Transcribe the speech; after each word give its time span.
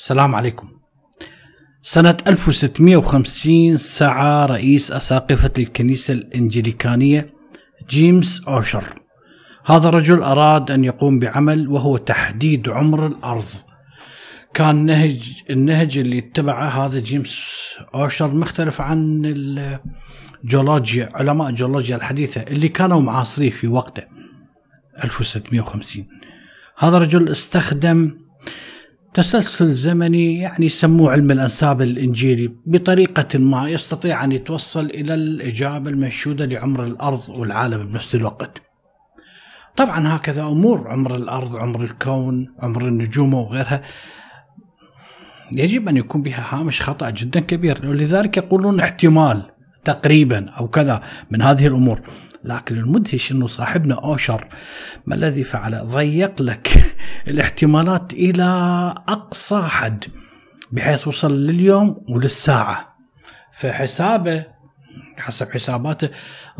السلام 0.00 0.34
عليكم. 0.34 0.68
سنة 1.82 2.16
1650 2.26 3.76
سعى 3.76 4.46
رئيس 4.46 4.92
أساقفة 4.92 5.50
الكنيسة 5.58 6.14
الإنجليكانية 6.14 7.34
جيمس 7.90 8.44
أوشر. 8.48 8.84
هذا 9.66 9.88
الرجل 9.88 10.22
أراد 10.22 10.70
أن 10.70 10.84
يقوم 10.84 11.18
بعمل 11.18 11.68
وهو 11.68 11.96
تحديد 11.96 12.68
عمر 12.68 13.06
الأرض. 13.06 13.48
كان 14.54 14.86
نهج 14.86 15.42
النهج 15.50 15.98
اللي 15.98 16.18
اتبعه 16.18 16.68
هذا 16.68 17.00
جيمس 17.00 17.56
أوشر 17.94 18.34
مختلف 18.34 18.80
عن 18.80 19.22
الجيولوجيا 20.44 21.08
علماء 21.14 21.48
الجيولوجيا 21.48 21.96
الحديثة 21.96 22.42
اللي 22.42 22.68
كانوا 22.68 23.00
معاصريه 23.00 23.50
في 23.50 23.68
وقته 23.68 24.02
1650 25.04 26.06
هذا 26.78 26.96
الرجل 26.96 27.28
استخدم 27.28 28.29
تسلسل 29.14 29.70
زمني 29.70 30.38
يعني 30.38 30.66
يسموه 30.66 31.12
علم 31.12 31.30
الأنساب 31.30 31.82
الإنجيلي 31.82 32.54
بطريقة 32.66 33.38
ما 33.38 33.68
يستطيع 33.68 34.24
أن 34.24 34.32
يتوصل 34.32 34.84
إلى 34.84 35.14
الإجابة 35.14 35.90
المنشوده 35.90 36.44
لعمر 36.46 36.84
الأرض 36.84 37.28
والعالم 37.28 37.86
بنفس 37.86 38.14
الوقت. 38.14 38.62
طبعا 39.76 40.16
هكذا 40.16 40.42
أمور 40.42 40.88
عمر 40.88 41.16
الأرض، 41.16 41.56
عمر 41.56 41.84
الكون، 41.84 42.54
عمر 42.58 42.88
النجوم 42.88 43.34
وغيرها 43.34 43.82
يجب 45.56 45.88
أن 45.88 45.96
يكون 45.96 46.22
بها 46.22 46.46
هامش 46.50 46.82
خطأ 46.82 47.10
جدا 47.10 47.40
كبير 47.40 47.86
ولذلك 47.86 48.36
يقولون 48.36 48.80
احتمال 48.80 49.42
تقريبا 49.84 50.50
أو 50.50 50.68
كذا 50.68 51.02
من 51.30 51.42
هذه 51.42 51.66
الأمور 51.66 52.00
لكن 52.44 52.78
المدهش 52.78 53.32
إنه 53.32 53.46
صاحبنا 53.46 53.94
أوشر 53.94 54.48
ما 55.06 55.14
الذي 55.14 55.44
فعله؟ 55.44 55.82
ضيق 55.82 56.42
لك 56.42 56.96
الاحتمالات 57.28 58.12
إلى 58.12 58.44
أقصى 59.08 59.62
حد 59.62 60.04
بحيث 60.72 61.08
وصل 61.08 61.46
لليوم 61.46 62.04
وللساعة 62.08 62.96
فحسابه 63.52 64.44
حسب 65.16 65.50
حساباته 65.50 66.08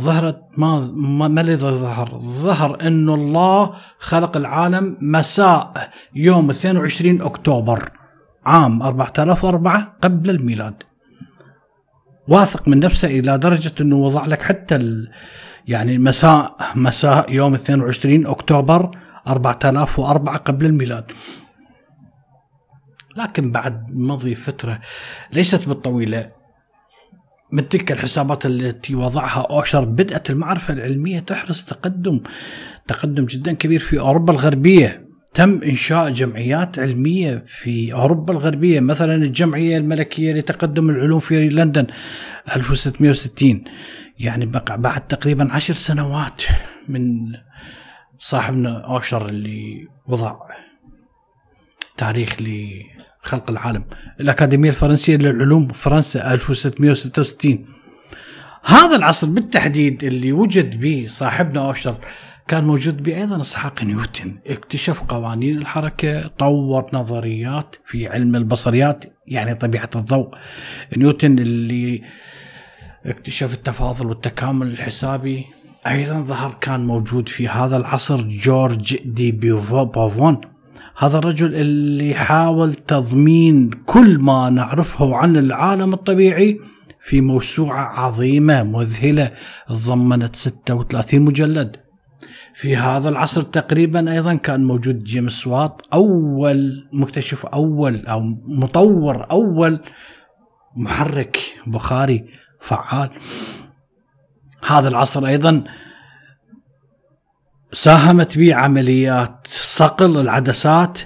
ظهرت 0.00 0.40
ما 0.56 0.80
ما, 1.28 1.40
الذي 1.40 1.56
ظهر؟ 1.56 2.18
ظهر 2.18 2.78
انه 2.86 3.14
الله 3.14 3.74
خلق 3.98 4.36
العالم 4.36 4.96
مساء 5.00 5.90
يوم 6.14 6.50
22 6.50 7.22
أكتوبر 7.22 7.90
عام 8.46 8.82
4004 8.82 9.96
قبل 10.02 10.30
الميلاد. 10.30 10.82
واثق 12.28 12.68
من 12.68 12.80
نفسه 12.80 13.08
إلى 13.08 13.38
درجة 13.38 13.72
إنه 13.80 13.96
وضع 13.96 14.26
لك 14.26 14.42
حتى 14.42 14.76
يعني 15.70 15.98
مساء 15.98 16.56
مساء 16.74 17.32
يوم 17.32 17.54
22 17.54 18.26
أكتوبر 18.26 18.98
4004 19.28 20.36
قبل 20.36 20.66
الميلاد. 20.66 21.12
لكن 23.16 23.50
بعد 23.52 23.86
مضي 23.90 24.34
فترة 24.34 24.80
ليست 25.32 25.68
بالطويلة 25.68 26.30
من 27.52 27.68
تلك 27.68 27.92
الحسابات 27.92 28.46
التي 28.46 28.94
وضعها 28.94 29.46
أوشر 29.50 29.84
بدأت 29.84 30.30
المعرفة 30.30 30.74
العلمية 30.74 31.18
تحرز 31.18 31.64
تقدم 31.64 32.20
تقدم 32.86 33.24
جدا 33.24 33.52
كبير 33.52 33.80
في 33.80 34.00
أوروبا 34.00 34.32
الغربية 34.32 35.09
تم 35.34 35.60
إنشاء 35.62 36.10
جمعيات 36.10 36.78
علمية 36.78 37.44
في 37.46 37.92
أوروبا 37.92 38.32
الغربية 38.32 38.80
مثلا 38.80 39.14
الجمعية 39.14 39.76
الملكية 39.78 40.32
لتقدم 40.32 40.90
العلوم 40.90 41.20
في 41.20 41.48
لندن 41.48 41.86
1660 42.56 43.64
يعني 44.18 44.46
بقى 44.46 44.80
بعد 44.80 45.06
تقريبا 45.06 45.52
عشر 45.52 45.74
سنوات 45.74 46.42
من 46.88 47.32
صاحبنا 48.18 48.78
أوشر 48.78 49.28
اللي 49.28 49.88
وضع 50.06 50.36
تاريخ 51.96 52.36
لخلق 52.40 53.50
العالم. 53.50 53.84
الأكاديمية 54.20 54.68
الفرنسية 54.68 55.16
للعلوم 55.16 55.68
فرنسا 55.68 56.34
1666 56.34 57.66
هذا 58.64 58.96
العصر 58.96 59.26
بالتحديد 59.26 60.04
اللي 60.04 60.32
وجد 60.32 60.80
به 60.80 61.06
صاحبنا 61.08 61.66
أوشر 61.66 61.96
كان 62.50 62.64
موجود 62.64 63.02
به 63.02 63.16
أيضا 63.16 63.40
إسحاق 63.40 63.82
نيوتن. 63.84 64.38
اكتشف 64.46 65.02
قوانين 65.02 65.58
الحركة 65.58 66.26
طور 66.26 66.86
نظريات 66.92 67.76
في 67.86 68.08
علم 68.08 68.36
البصريات 68.36 69.04
يعني 69.26 69.54
طبيعة 69.54 69.90
الضوء 69.96 70.28
نيوتن 70.96 71.38
اللي 71.38 72.02
اكتشف 73.06 73.54
التفاضل 73.54 74.06
والتكامل 74.06 74.66
الحسابي. 74.66 75.44
أيضا 75.86 76.20
ظهر 76.20 76.56
كان 76.60 76.86
موجود 76.86 77.28
في 77.28 77.48
هذا 77.48 77.76
العصر 77.76 78.16
جورج 78.28 78.96
دي 79.04 79.32
بوفون. 79.32 80.40
هذا 80.98 81.18
الرجل 81.18 81.54
اللي 81.54 82.14
حاول 82.14 82.74
تضمين 82.74 83.70
كل 83.86 84.18
ما 84.18 84.50
نعرفه 84.50 85.16
عن 85.16 85.36
العالم 85.36 85.92
الطبيعي 85.92 86.60
في 87.00 87.20
موسوعة 87.20 87.84
عظيمة 88.00 88.62
مذهلة 88.62 89.30
ضمنت 89.72 90.36
36 90.36 91.20
مجلد. 91.20 91.89
في 92.54 92.76
هذا 92.76 93.08
العصر 93.08 93.42
تقريبا 93.42 94.12
أيضا 94.12 94.34
كان 94.34 94.64
موجود 94.64 94.98
جيمس 94.98 95.46
وات 95.46 95.82
أول 95.92 96.88
مكتشف 96.92 97.46
أول 97.46 98.06
أو 98.06 98.20
مطور 98.46 99.30
أول 99.30 99.80
محرك 100.76 101.38
بخاري 101.66 102.24
فعال. 102.60 103.10
هذا 104.66 104.88
العصر 104.88 105.26
أيضا 105.26 105.64
ساهمت 107.72 108.38
به 108.38 108.54
عمليات 108.54 109.46
صقل 109.50 110.20
العدسات 110.20 110.98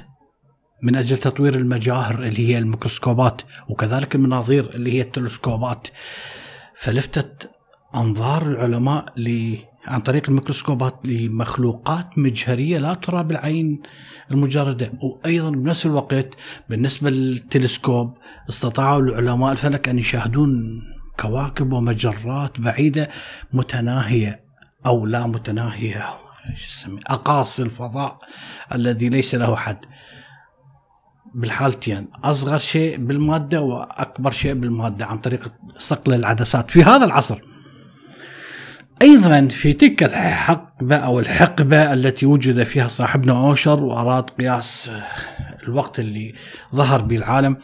من 0.82 0.96
أجل 0.96 1.16
تطوير 1.16 1.54
المجاهر 1.54 2.22
اللي 2.22 2.48
هي 2.48 2.58
الميكروسكوبات 2.58 3.42
وكذلك 3.68 4.14
المناظير 4.14 4.70
اللي 4.74 4.92
هي 4.92 5.00
التلسكوبات. 5.00 5.88
فلفتت 6.76 7.50
أنظار 7.94 8.42
العلماء 8.42 9.04
ل 9.16 9.56
عن 9.86 10.00
طريق 10.00 10.28
الميكروسكوبات 10.28 11.00
لمخلوقات 11.04 12.18
مجهرية 12.18 12.78
لا 12.78 12.94
ترى 12.94 13.24
بالعين 13.24 13.82
المجردة. 14.30 14.92
وأيضا 15.02 15.50
بنفس 15.50 15.86
الوقت 15.86 16.28
بالنسبة 16.68 17.10
للتلسكوب 17.10 18.14
استطاعوا 18.48 19.00
العلماء 19.00 19.52
الفلك 19.52 19.88
أن 19.88 19.98
يشاهدون 19.98 20.82
كواكب 21.20 21.72
ومجرات 21.72 22.60
بعيدة 22.60 23.10
متناهية 23.52 24.44
أو 24.86 25.06
لا 25.06 25.26
متناهية. 25.26 26.08
أقاصي 27.06 27.62
الفضاء 27.62 28.18
الذي 28.74 29.08
ليس 29.08 29.34
له 29.34 29.56
حد. 29.56 29.78
بالحالتين 31.34 32.08
أصغر 32.24 32.58
شيء 32.58 32.96
بالمادة 32.96 33.60
وأكبر 33.60 34.30
شيء 34.30 34.54
بالمادة 34.54 35.06
عن 35.06 35.18
طريق 35.18 35.52
صقل 35.78 36.14
العدسات 36.14 36.70
في 36.70 36.82
هذا 36.82 37.04
العصر. 37.04 37.53
أيضا 39.04 39.48
في 39.48 39.72
تلك 39.72 40.02
الحقبة 40.02 40.96
أو 40.96 41.20
الحقبة 41.20 41.92
التي 41.92 42.26
وجد 42.26 42.62
فيها 42.62 42.88
صاحبنا 42.88 43.46
أوشر 43.46 43.84
وأراد 43.84 44.30
قياس 44.30 44.90
الوقت 45.62 45.98
اللي 45.98 46.34
ظهر 46.74 47.02
به 47.02 47.16
العالم 47.16 47.56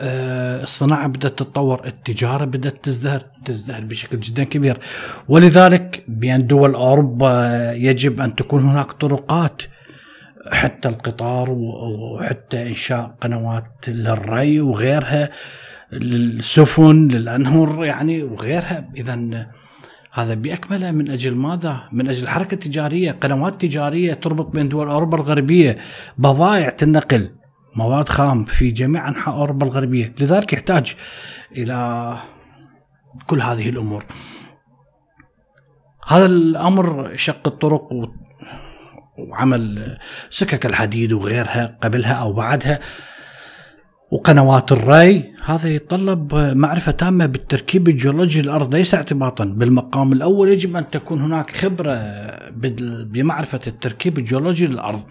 آه، 0.00 0.62
الصناعة 0.62 1.06
بدأت 1.06 1.38
تتطور 1.38 1.86
التجارة 1.86 2.44
بدأت 2.44 2.84
تزدهر 2.84 3.20
تزدهر 3.44 3.84
بشكل 3.84 4.20
جدا 4.20 4.44
كبير. 4.44 4.78
ولذلك 5.28 6.04
بين 6.08 6.46
دول 6.46 6.74
أوروبا 6.74 7.72
يجب 7.72 8.20
أن 8.20 8.34
تكون 8.34 8.64
هناك 8.64 8.92
طرقات 8.92 9.62
حتى 10.52 10.88
القطار 10.88 11.50
وحتى 11.50 12.68
إنشاء 12.68 13.16
قنوات 13.20 13.88
للري 13.88 14.60
وغيرها 14.60 15.30
للسفن 15.92 17.08
للأنهر 17.08 17.84
يعني 17.84 18.22
وغيرها. 18.22 18.88
إذا 18.96 19.46
هذا 20.18 20.34
بأكمله 20.34 20.90
من 20.90 21.10
أجل 21.10 21.34
ماذا؟ 21.34 21.88
من 21.92 22.08
أجل 22.08 22.22
الحركة 22.22 22.54
التجارية 22.54 23.10
قنوات 23.10 23.60
تجارية 23.60 24.14
تربط 24.14 24.46
بين 24.46 24.68
دول 24.68 24.88
أوروبا 24.88 25.16
الغربية 25.16 25.78
بضائع 26.18 26.68
تنقل 26.68 27.30
مواد 27.76 28.08
خام 28.08 28.44
في 28.44 28.70
جميع 28.70 29.08
أنحاء 29.08 29.34
أوروبا 29.34 29.66
الغربية، 29.66 30.14
لذلك 30.20 30.52
يحتاج 30.52 30.94
إلى 31.56 32.16
كل 33.26 33.42
هذه 33.42 33.68
الأمور. 33.68 34.04
هذا 36.06 36.26
الأمر 36.26 37.16
شق 37.16 37.46
الطرق 37.46 37.88
وعمل 39.18 39.96
سكك 40.30 40.66
الحديد 40.66 41.12
وغيرها 41.12 41.78
قبلها 41.82 42.12
أو 42.12 42.32
بعدها 42.32 42.80
وقنوات 44.10 44.72
الري 44.72 45.34
هذا 45.44 45.68
يتطلب 45.68 46.34
معرفة 46.34 46.92
تامة 46.92 47.26
بالتركيب 47.26 47.88
الجيولوجي 47.88 48.42
للأرض 48.42 48.74
ليس 48.74 48.94
اعتباطا. 48.94 49.44
بالمقام 49.44 50.12
الأول 50.12 50.48
يجب 50.48 50.76
أن 50.76 50.90
تكون 50.90 51.20
هناك 51.20 51.50
خبرة 51.50 52.00
بمعرفة 53.04 53.60
التركيب 53.66 54.18
الجيولوجي 54.18 54.66
للأرض. 54.66 55.02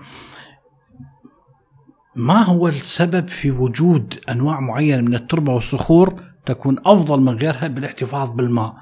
ما 2.15 2.43
هو 2.43 2.67
السبب 2.67 3.27
في 3.27 3.51
وجود 3.51 4.13
أنواع 4.29 4.59
معينة 4.59 5.01
من 5.01 5.15
التربة 5.15 5.53
والصخور 5.53 6.23
تكون 6.45 6.77
أفضل 6.85 7.21
من 7.21 7.33
غيرها 7.33 7.67
بالاحتفاظ 7.67 8.29
بالماء؟ 8.29 8.73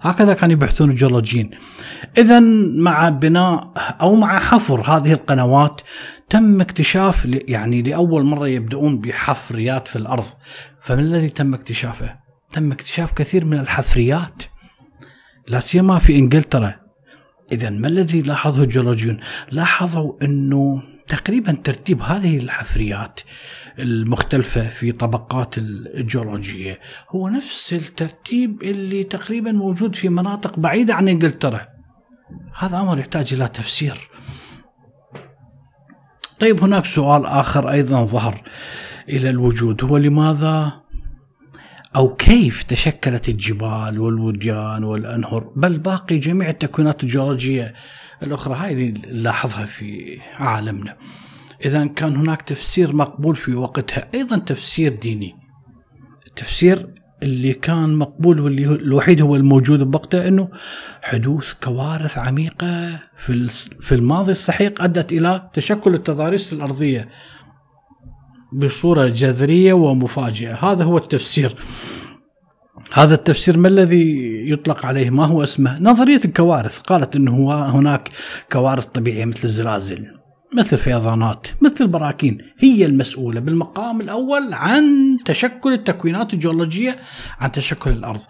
هكذا 0.00 0.34
كانوا 0.34 0.52
يبحثون 0.52 0.90
الجيولوجيين. 0.90 1.50
اذا 2.18 2.40
مع 2.80 3.08
بناء 3.08 3.72
أو 4.00 4.14
مع 4.14 4.38
حفر 4.38 4.80
هذه 4.80 5.12
القنوات 5.12 5.80
تم 6.30 6.60
اكتشاف 6.60 7.24
يعني 7.24 7.82
لأول 7.82 8.24
مرة 8.24 8.48
يبدأون 8.48 8.98
بحفريات 9.00 9.88
في 9.88 9.96
الأرض. 9.96 10.26
فما 10.82 11.00
الذي 11.00 11.28
تم 11.28 11.54
اكتشافه؟ 11.54 12.18
تم 12.50 12.72
اكتشاف 12.72 13.12
كثير 13.12 13.44
من 13.44 13.58
الحفريات. 13.58 14.42
لا 15.48 15.60
سيما 15.60 15.98
في 15.98 16.18
إنجلترا. 16.18 16.74
اذا 17.52 17.70
ما 17.70 17.88
الذي 17.88 18.22
لاحظه 18.22 18.62
الجيولوجيون؟ 18.62 19.20
لاحظوا 19.50 20.12
إنه 20.22 20.82
تقريبا 21.08 21.52
ترتيب 21.64 22.02
هذه 22.02 22.38
الحفريات 22.38 23.20
المختلفة 23.78 24.68
في 24.68 24.92
طبقات 24.92 25.58
الجيولوجية 25.58 26.80
هو 27.10 27.28
نفس 27.28 27.72
الترتيب 27.72 28.62
اللي 28.62 29.04
تقريبا 29.04 29.52
موجود 29.52 29.96
في 29.96 30.08
مناطق 30.08 30.58
بعيدة 30.58 30.94
عن 30.94 31.08
إنجلترا. 31.08 31.68
هذا 32.58 32.80
أمر 32.80 32.98
يحتاج 32.98 33.34
إلى 33.34 33.48
تفسير. 33.48 34.10
طيب 36.40 36.62
هناك 36.62 36.84
سؤال 36.84 37.26
آخر 37.26 37.70
أيضا 37.70 38.04
ظهر 38.04 38.42
إلى 39.08 39.30
الوجود. 39.30 39.84
هو 39.84 39.96
لماذا 39.96 40.72
أو 41.96 42.14
كيف 42.14 42.62
تشكلت 42.62 43.28
الجبال 43.28 44.00
والوديان 44.00 44.84
والأنهر؟ 44.84 45.52
بل 45.56 45.78
باقي 45.78 46.18
جميع 46.18 46.48
التكوينات 46.48 47.02
الجيولوجية 47.02 47.74
الأخرى. 48.22 48.54
هاي 48.54 48.72
اللي 48.72 49.00
نلاحظها 49.12 49.66
في 49.66 50.18
عالمنا. 50.34 50.96
إذا 51.64 51.86
كان 51.86 52.16
هناك 52.16 52.42
تفسير 52.42 52.96
مقبول 52.96 53.36
في 53.36 53.54
وقتها. 53.54 54.08
أيضا 54.14 54.38
تفسير 54.38 54.94
ديني. 54.94 55.34
التفسير 56.26 56.97
اللي 57.22 57.52
كان 57.52 57.94
مقبول 57.94 58.40
واللي 58.40 58.64
الوحيد 58.64 59.22
هو 59.22 59.36
الموجود 59.36 59.90
بوقته 59.90 60.28
إنه 60.28 60.48
حدوث 61.02 61.52
كوارث 61.62 62.18
عميقة 62.18 63.00
في 63.16 63.48
في 63.80 63.94
الماضي 63.94 64.32
السحيق 64.32 64.82
أدت 64.82 65.12
إلى 65.12 65.50
تشكل 65.52 65.94
التضاريس 65.94 66.52
الأرضية 66.52 67.08
بصورة 68.52 69.08
جذرية 69.08 69.72
ومفاجئة، 69.72 70.54
هذا 70.54 70.84
هو 70.84 70.98
التفسير. 70.98 71.56
هذا 72.92 73.14
التفسير 73.14 73.58
ما 73.58 73.68
الذي 73.68 74.50
يطلق 74.50 74.86
عليه؟ 74.86 75.10
ما 75.10 75.26
هو 75.26 75.42
اسمه؟ 75.42 75.78
نظرية 75.78 76.20
الكوارث، 76.24 76.78
قالت 76.78 77.16
إنه 77.16 77.52
هناك 77.52 78.10
كوارث 78.52 78.84
طبيعية 78.84 79.24
مثل 79.24 79.44
الزلازل، 79.44 80.17
مثل 80.52 80.78
فيضانات 80.78 81.46
مثل 81.60 81.84
البراكين 81.84 82.38
هي 82.58 82.84
المسؤولة 82.84 83.40
بالمقام 83.40 84.00
الأول 84.00 84.52
عن 84.52 85.16
تشكل 85.24 85.72
التكوينات 85.72 86.34
الجيولوجية 86.34 86.96
عن 87.38 87.52
تشكل 87.52 87.90
الأرض. 87.90 88.20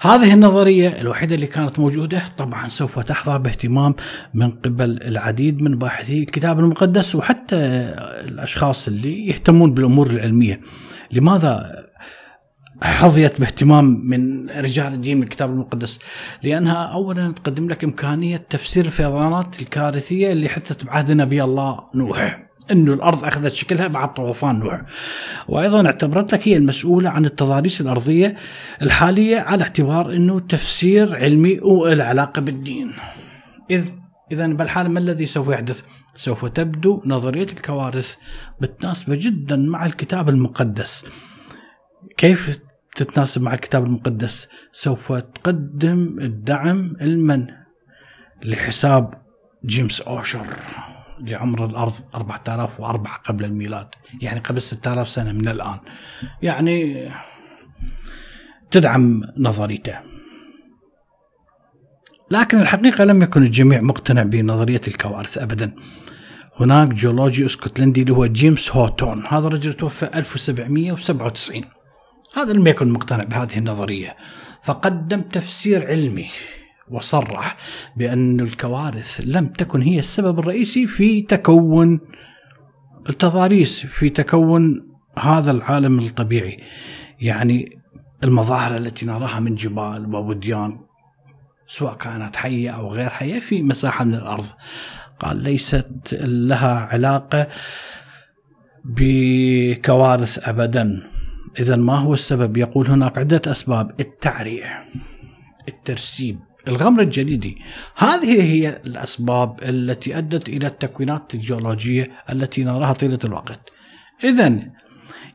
هذه 0.00 0.34
النظرية 0.34 0.88
الوحيدة 1.00 1.34
اللي 1.34 1.46
كانت 1.46 1.78
موجودة 1.78 2.22
طبعا 2.38 2.68
سوف 2.68 2.98
تحظى 2.98 3.38
باهتمام 3.38 3.94
من 4.34 4.50
قبل 4.50 5.02
العديد 5.02 5.62
من 5.62 5.78
باحثي 5.78 6.22
الكتاب 6.22 6.58
المقدس 6.58 7.14
وحتى 7.14 7.56
الأشخاص 8.28 8.88
اللي 8.88 9.26
يهتمون 9.26 9.74
بالأمور 9.74 10.10
العلمية. 10.10 10.60
لماذا 11.12 11.85
حظيت 12.82 13.40
باهتمام 13.40 13.84
من 13.84 14.50
رجال 14.50 14.94
الدين 14.94 15.16
من 15.16 15.22
الكتاب 15.22 15.50
المقدس 15.50 15.98
لأنها 16.42 16.84
اولا 16.84 17.32
تقدم 17.32 17.68
لك 17.68 17.84
إمكانية 17.84 18.36
تفسير 18.36 18.84
الفيضانات 18.84 19.60
الكارثية 19.60 20.32
اللي 20.32 20.48
حدثت 20.48 20.84
بعهد 20.84 21.10
نبي 21.10 21.44
الله 21.44 21.80
نوح 21.94 22.46
إنه 22.70 22.92
الأرض 22.92 23.24
أخذت 23.24 23.52
شكلها 23.52 23.88
بعد 23.88 24.14
طوفان 24.14 24.58
نوح. 24.58 24.82
وأيضا 25.48 25.86
اعتبرت 25.86 26.32
لك 26.32 26.48
هي 26.48 26.56
المسؤولة 26.56 27.10
عن 27.10 27.24
التضاريس 27.24 27.80
الأرضية 27.80 28.36
الحالية 28.82 29.38
على 29.38 29.62
اعتبار 29.62 30.16
إنه 30.16 30.40
تفسير 30.40 31.16
علمي 31.16 31.60
والعلاقه 31.60 32.40
بالدين. 32.40 32.92
إذ 33.70 33.84
اذا 34.32 34.46
بالحال 34.46 34.90
ما 34.90 34.98
الذي 34.98 35.26
سوف 35.26 35.48
يحدث؟ 35.48 35.82
سوف 36.14 36.44
تبدو 36.44 37.02
نظرية 37.06 37.46
الكوارث 37.46 38.16
متناسبة 38.60 39.14
جدا 39.14 39.56
مع 39.56 39.86
الكتاب 39.86 40.28
المقدس. 40.28 41.04
كيف 42.16 42.58
تتناسب 42.96 43.42
مع 43.42 43.54
الكتاب 43.54 43.84
المقدس 43.84 44.48
سوف 44.72 45.12
تقدم 45.12 46.16
الدعم 46.20 46.96
المن 47.00 47.46
لحساب 48.44 49.22
جيمس 49.66 50.00
أوشر 50.00 50.46
لعمر 51.20 51.64
الأرض 51.64 51.94
4004 52.14 53.16
قبل 53.16 53.44
الميلاد 53.44 53.88
يعني 54.22 54.40
قبل 54.40 54.62
6000 54.62 55.08
سنة 55.08 55.32
من 55.32 55.48
الآن. 55.48 55.78
يعني 56.42 57.08
تدعم 58.70 59.22
نظريته. 59.38 59.98
لكن 62.30 62.60
الحقيقة 62.60 63.04
لم 63.04 63.22
يكن 63.22 63.42
الجميع 63.42 63.80
مقتنع 63.80 64.22
بنظرية 64.22 64.80
الكوارث 64.88 65.38
أبدا. 65.38 65.74
هناك 66.60 66.88
جيولوجي 66.88 67.46
أسكتلندي 67.46 68.02
اللي 68.02 68.12
هو 68.12 68.26
جيمس 68.26 68.76
هوتون 68.76 69.26
هذا 69.26 69.46
الرجل 69.46 69.74
توفى 69.74 70.10
1797 70.14 71.75
هذا 72.36 72.52
لم 72.52 72.66
يكن 72.66 72.92
مقتنع 72.92 73.24
بهذه 73.24 73.58
النظرية. 73.58 74.16
فقدم 74.62 75.20
تفسير 75.22 75.86
علمي 75.86 76.28
وصرح 76.90 77.56
بأن 77.96 78.40
الكوارث 78.40 79.20
لم 79.24 79.46
تكن 79.46 79.82
هي 79.82 79.98
السبب 79.98 80.38
الرئيسي 80.38 80.86
في 80.86 81.22
تكون 81.22 82.00
التضاريس 83.08 83.86
في 83.86 84.10
تكون 84.10 84.86
هذا 85.18 85.50
العالم 85.50 85.98
الطبيعي. 85.98 86.58
يعني 87.20 87.78
المظاهر 88.24 88.76
التي 88.76 89.06
نراها 89.06 89.40
من 89.40 89.54
جبال 89.54 90.14
ووديان 90.14 90.78
سواء 91.66 91.94
كانت 91.94 92.36
حية 92.36 92.70
أو 92.70 92.92
غير 92.92 93.10
حية 93.10 93.40
في 93.40 93.62
مساحة 93.62 94.04
من 94.04 94.14
الأرض. 94.14 94.46
قال 95.20 95.36
ليست 95.36 96.14
لها 96.22 96.88
علاقة 96.92 97.46
بكوارث 98.84 100.48
أبدا. 100.48 101.15
إذا 101.60 101.76
ما 101.76 101.98
هو 101.98 102.14
السبب؟ 102.14 102.56
يقول 102.56 102.86
هناك 102.86 103.18
عدة 103.18 103.42
أسباب. 103.46 104.00
التعرية 104.00 104.84
الترسيب 105.68 106.38
الغمر 106.68 107.02
الجليدي. 107.02 107.58
هذه 107.96 108.42
هي 108.42 108.68
الأسباب 108.68 109.62
التي 109.62 110.18
أدت 110.18 110.48
إلى 110.48 110.66
التكوينات 110.66 111.34
الجيولوجية 111.34 112.10
التي 112.32 112.64
نراها 112.64 112.92
طيلة 112.92 113.18
الوقت. 113.24 113.60
إذا 114.24 114.62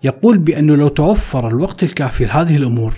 يقول 0.04 0.38
بأنه 0.38 0.76
لو 0.76 0.88
توفر 0.88 1.48
الوقت 1.48 1.84
الكافي 1.84 2.26
لهذه 2.26 2.58
الأمور 2.58 2.94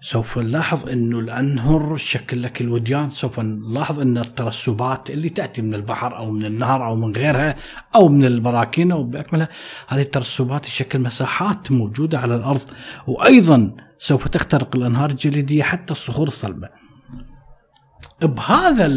سوف 0.00 0.38
نلاحظ 0.38 0.88
إنه 0.88 1.18
الأنهر 1.18 1.96
شكل 1.96 2.42
لك 2.42 2.60
الوديان 2.60 3.10
سوف 3.10 3.40
نلاحظ 3.40 4.00
إن 4.00 4.18
الترسبات 4.18 5.10
اللي 5.10 5.28
تأتي 5.28 5.62
من 5.62 5.74
البحر 5.74 6.16
أو 6.16 6.30
من 6.30 6.44
النهر 6.44 6.86
أو 6.86 6.96
من 6.96 7.16
غيرها 7.16 7.56
أو 7.94 8.08
من 8.08 8.24
البراكين 8.24 8.92
أو 8.92 9.02
بأكملها 9.04 9.48
هذه 9.88 10.02
الترسبات 10.02 10.64
تشكل 10.64 10.98
مساحات 10.98 11.72
موجودة 11.72 12.18
على 12.18 12.36
الأرض 12.36 12.62
وأيضا 13.06 13.76
سوف 13.98 14.28
تخترق 14.28 14.76
الأنهار 14.76 15.10
الجليدية 15.10 15.62
حتى 15.62 15.92
الصخور 15.92 16.28
الصلبه. 16.28 16.68
بهذا 18.22 18.88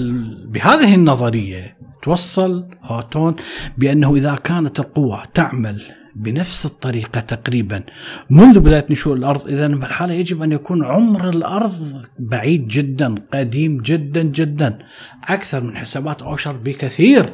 بهذه 0.45 0.95
النظرية 0.95 1.77
توصل 2.01 2.67
هوتون 2.83 3.35
بأنه 3.77 4.15
إذا 4.15 4.35
كانت 4.35 4.79
القوة 4.79 5.23
تعمل 5.33 6.00
بنفس 6.15 6.65
الطريقة 6.65 7.19
تقريبا. 7.19 7.83
منذ 8.29 8.59
بداية 8.59 8.85
نشوء 8.89 9.13
الأرض 9.15 9.47
إذا 9.47 9.67
بالحالة 9.67 10.13
يجب 10.13 10.43
أن 10.43 10.51
يكون 10.51 10.85
عمر 10.85 11.29
الأرض 11.29 12.05
بعيد 12.19 12.67
جدا 12.67 13.15
قديم 13.33 13.77
جدا 13.77 14.23
جدا 14.23 14.79
أكثر 15.23 15.63
من 15.63 15.77
حسابات 15.77 16.21
أوشر 16.21 16.51
بكثير 16.51 17.33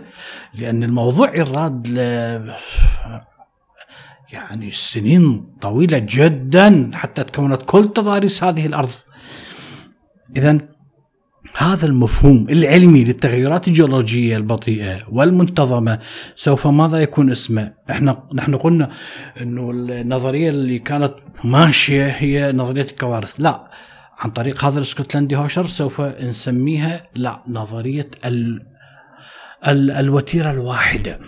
لأن 0.53 0.84
الموضوع 0.84 1.36
يراد 1.36 1.88
ل 1.88 1.98
يعني 4.34 4.72
سنين 4.72 5.48
طويلة 5.62 5.98
جدا 5.98 6.91
حتى 6.93 7.24
تكونت 7.24 7.62
كل 7.65 7.93
تضاريس 7.93 8.43
هذه 8.43 8.65
الأرض. 8.65 8.89
إذا 10.38 10.76
هذا 11.60 11.86
المفهوم 11.86 12.48
العلمي 12.50 13.04
للتغيرات 13.04 13.68
الجيولوجية 13.68 14.38
البطيئة 14.38 15.00
والمنتظمة 15.12 16.00
سوف 16.36 16.68
ماذا 16.68 16.98
يكون 16.98 17.32
اسمه؟ 17.32 17.74
إحنا 17.90 18.24
نحن 18.34 18.56
قلنا 18.56 18.90
إنه 19.42 19.72
النظرية 19.72 20.50
اللي 20.50 20.80
كانت 20.80 21.14
ماشية 21.44 22.08
هي 22.08 22.52
نظرية 22.52 22.82
الكوارث، 22.82 23.36
لا 23.40 23.72
عن 24.18 24.30
طريق 24.30 24.66
هذا 24.66 24.78
الاسكتلندي 24.78 25.36
هوشر 25.36 25.68
سوف 25.68 26.02
نسميها 26.02 27.04
لا 27.16 27.44
نظرية 27.48 28.10
ال 28.26 28.66
ال 29.68 29.92
الوتيرة 29.92 30.52
الواحدة. 30.52 31.20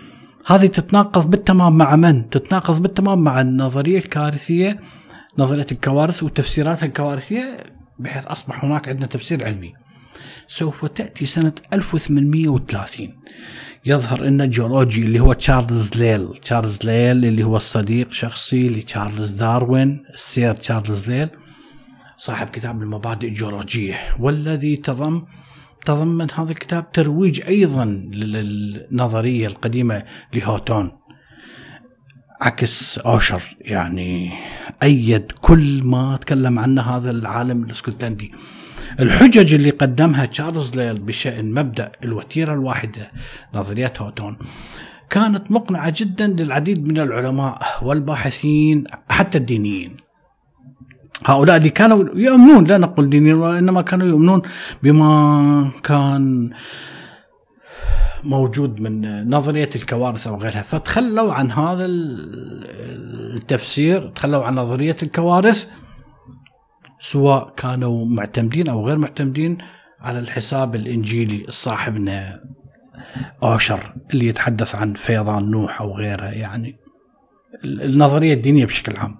هذه 0.47 0.65
تتناقض 0.65 1.29
بالتمام 1.29 1.77
مع 1.77 1.95
من؟ 1.95 2.29
تتناقض 2.29 2.81
بالتمام 2.81 3.23
مع 3.23 3.41
النظرية 3.41 3.97
الكارثية 3.97 4.79
نظرية 5.37 5.67
الكوارث 5.71 6.23
وتفسيراتها 6.23 6.85
الكوارثية 6.85 7.63
بحيث 7.99 8.25
أصبح 8.25 8.65
هناك 8.65 8.89
عندنا 8.89 9.05
تفسير 9.05 9.45
علمي. 9.45 9.73
سوف 10.47 10.85
تأتي 10.85 11.25
سنة 11.25 11.53
1830 11.73 13.07
يظهر 13.85 14.27
أن 14.27 14.41
الجيولوجي 14.41 15.03
اللي 15.03 15.19
هو 15.19 15.33
تشارلز 15.33 15.95
ليل 15.95 16.37
تشارلز 16.37 16.79
ليل 16.83 17.25
اللي 17.25 17.43
هو 17.43 17.57
الصديق 17.57 18.11
شخصي 18.11 18.69
لتشارلز 18.69 19.31
داروين 19.31 20.03
السير 20.13 20.55
تشارلز 20.55 21.09
ليل 21.09 21.29
صاحب 22.17 22.47
كتاب 22.47 22.81
المبادئ 22.81 23.27
الجيولوجية 23.27 23.99
والذي 24.19 24.77
تضم 24.77 25.25
تضمن 25.85 26.27
هذا 26.33 26.51
الكتاب 26.51 26.91
ترويج 26.91 27.41
أيضا 27.47 27.85
للنظرية 27.85 29.47
القديمة 29.47 30.03
لهوتون. 30.33 30.91
عكس 32.41 32.99
أوشر 32.99 33.41
يعني 33.61 34.31
أيد 34.83 35.31
كل 35.31 35.83
ما 35.83 36.17
تكلم 36.17 36.59
عنه 36.59 36.81
هذا 36.81 37.11
العالم 37.11 37.63
الأسكتلندي. 37.63 38.31
الحجج 38.99 39.53
اللي 39.53 39.69
قدمها 39.69 40.25
تشارلز 40.25 40.75
ليل 40.75 40.99
بشأن 40.99 41.53
مبدأ 41.53 41.91
الوتيرة 42.03 42.53
الواحدة 42.53 43.11
نظريه 43.53 43.93
هوتون. 43.99 44.37
كانت 45.09 45.51
مقنعة 45.51 45.93
جدا 45.95 46.27
للعديد 46.27 46.87
من 46.87 46.99
العلماء 46.99 47.59
والباحثين 47.81 48.83
حتى 49.09 49.37
الدينيين. 49.37 49.97
هؤلاء 51.25 51.57
اللي 51.57 51.69
كانوا 51.69 52.05
يؤمنون 52.15 52.63
لا 52.67 52.77
نقول 52.77 53.09
دينيين 53.09 53.35
وإنما 53.35 53.81
كانوا 53.81 54.07
يؤمنون 54.07 54.41
بما 54.83 55.71
كان 55.83 56.49
موجود 58.23 58.81
من 58.81 59.29
نظرية 59.29 59.69
الكوارث 59.75 60.27
أو 60.27 60.37
غيرها. 60.37 60.61
فتخلوا 60.61 61.33
عن 61.33 61.51
هذا 61.51 61.85
التفسير 63.35 64.09
تخلوا 64.09 64.43
عن 64.43 64.55
نظرية 64.55 64.97
الكوارث 65.03 65.67
سواء 66.99 67.53
كانوا 67.57 68.05
معتمدين 68.05 68.67
أو 68.69 68.87
غير 68.87 68.97
معتمدين 68.97 69.57
على 70.01 70.19
الحساب 70.19 70.75
الإنجيلي 70.75 71.45
صاحبنا 71.49 72.43
اوشر 73.43 73.93
اللي 74.13 74.27
يتحدث 74.27 74.75
عن 74.75 74.93
فيضان 74.93 75.51
نوح 75.51 75.81
أو 75.81 75.97
غيره 75.97 76.25
يعني 76.25 76.79
النظرية 77.63 78.33
الدينية 78.33 78.65
بشكل 78.65 78.97
عام. 78.97 79.15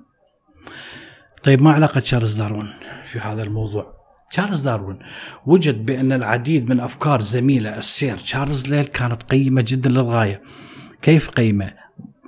طيب 1.44 1.62
ما 1.62 1.72
علاقة 1.72 2.00
تشارلز 2.00 2.36
داروين 2.36 2.70
في 3.04 3.20
هذا 3.20 3.44
الموضوع؟ 3.44 3.94
تشارلز 4.32 4.62
داروين 4.62 5.00
وجد 5.46 5.86
بأن 5.86 6.12
العديد 6.12 6.70
من 6.70 6.80
أفكار 6.80 7.22
زميله 7.22 7.78
السير 7.78 8.18
تشارلز 8.18 8.74
ليل 8.74 8.86
كانت 8.86 9.24
قيمة 9.24 9.64
جدا 9.68 9.90
للغاية. 9.90 10.42
كيف 11.02 11.30
قيمة؟ 11.30 11.74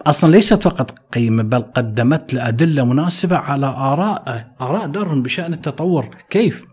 أصلا 0.08 0.32
ليست 0.32 0.64
فقط 0.64 1.00
قيمة 1.14 1.44
بل 1.44 1.62
قدمت 1.62 2.34
له 2.34 2.48
ادله 2.48 2.86
مناسبة 2.86 3.38
على 3.38 3.68
آراء 3.68 4.54
آراء 4.62 4.88
داروين 4.88 5.24
بشأن 5.24 5.54
التطور، 5.54 6.16
كيف؟ 6.30 6.66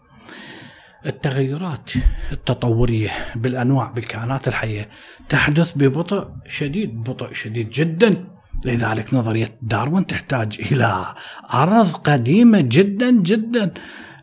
التغيرات 1.06 1.90
التطورية 2.32 3.10
بالأنواع 3.36 3.90
بالكائنات 3.90 4.48
الحية 4.48 4.88
تحدث 5.28 5.72
ببطء 5.76 6.28
شديد، 6.46 7.02
بطء 7.02 7.32
شديد 7.32 7.70
جدا 7.70 8.24
لذلك 8.66 9.14
نظرية 9.14 9.58
داروين 9.62 10.06
تحتاج 10.06 10.72
إلى 10.72 11.14
ارض 11.54 11.92
قديمة 11.92 12.60
جدا 12.60 13.10
جدا 13.10 13.74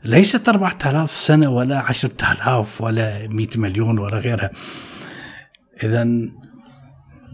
ليست 0.04 0.50
4000 0.50 1.12
سنة 1.12 1.50
ولا 1.50 1.80
10000 1.80 2.82
ولا 2.82 3.28
100 3.28 3.48
مليون 3.56 4.00
ولا 4.00 4.18
غيرها. 4.18 4.52
اذا 5.84 6.04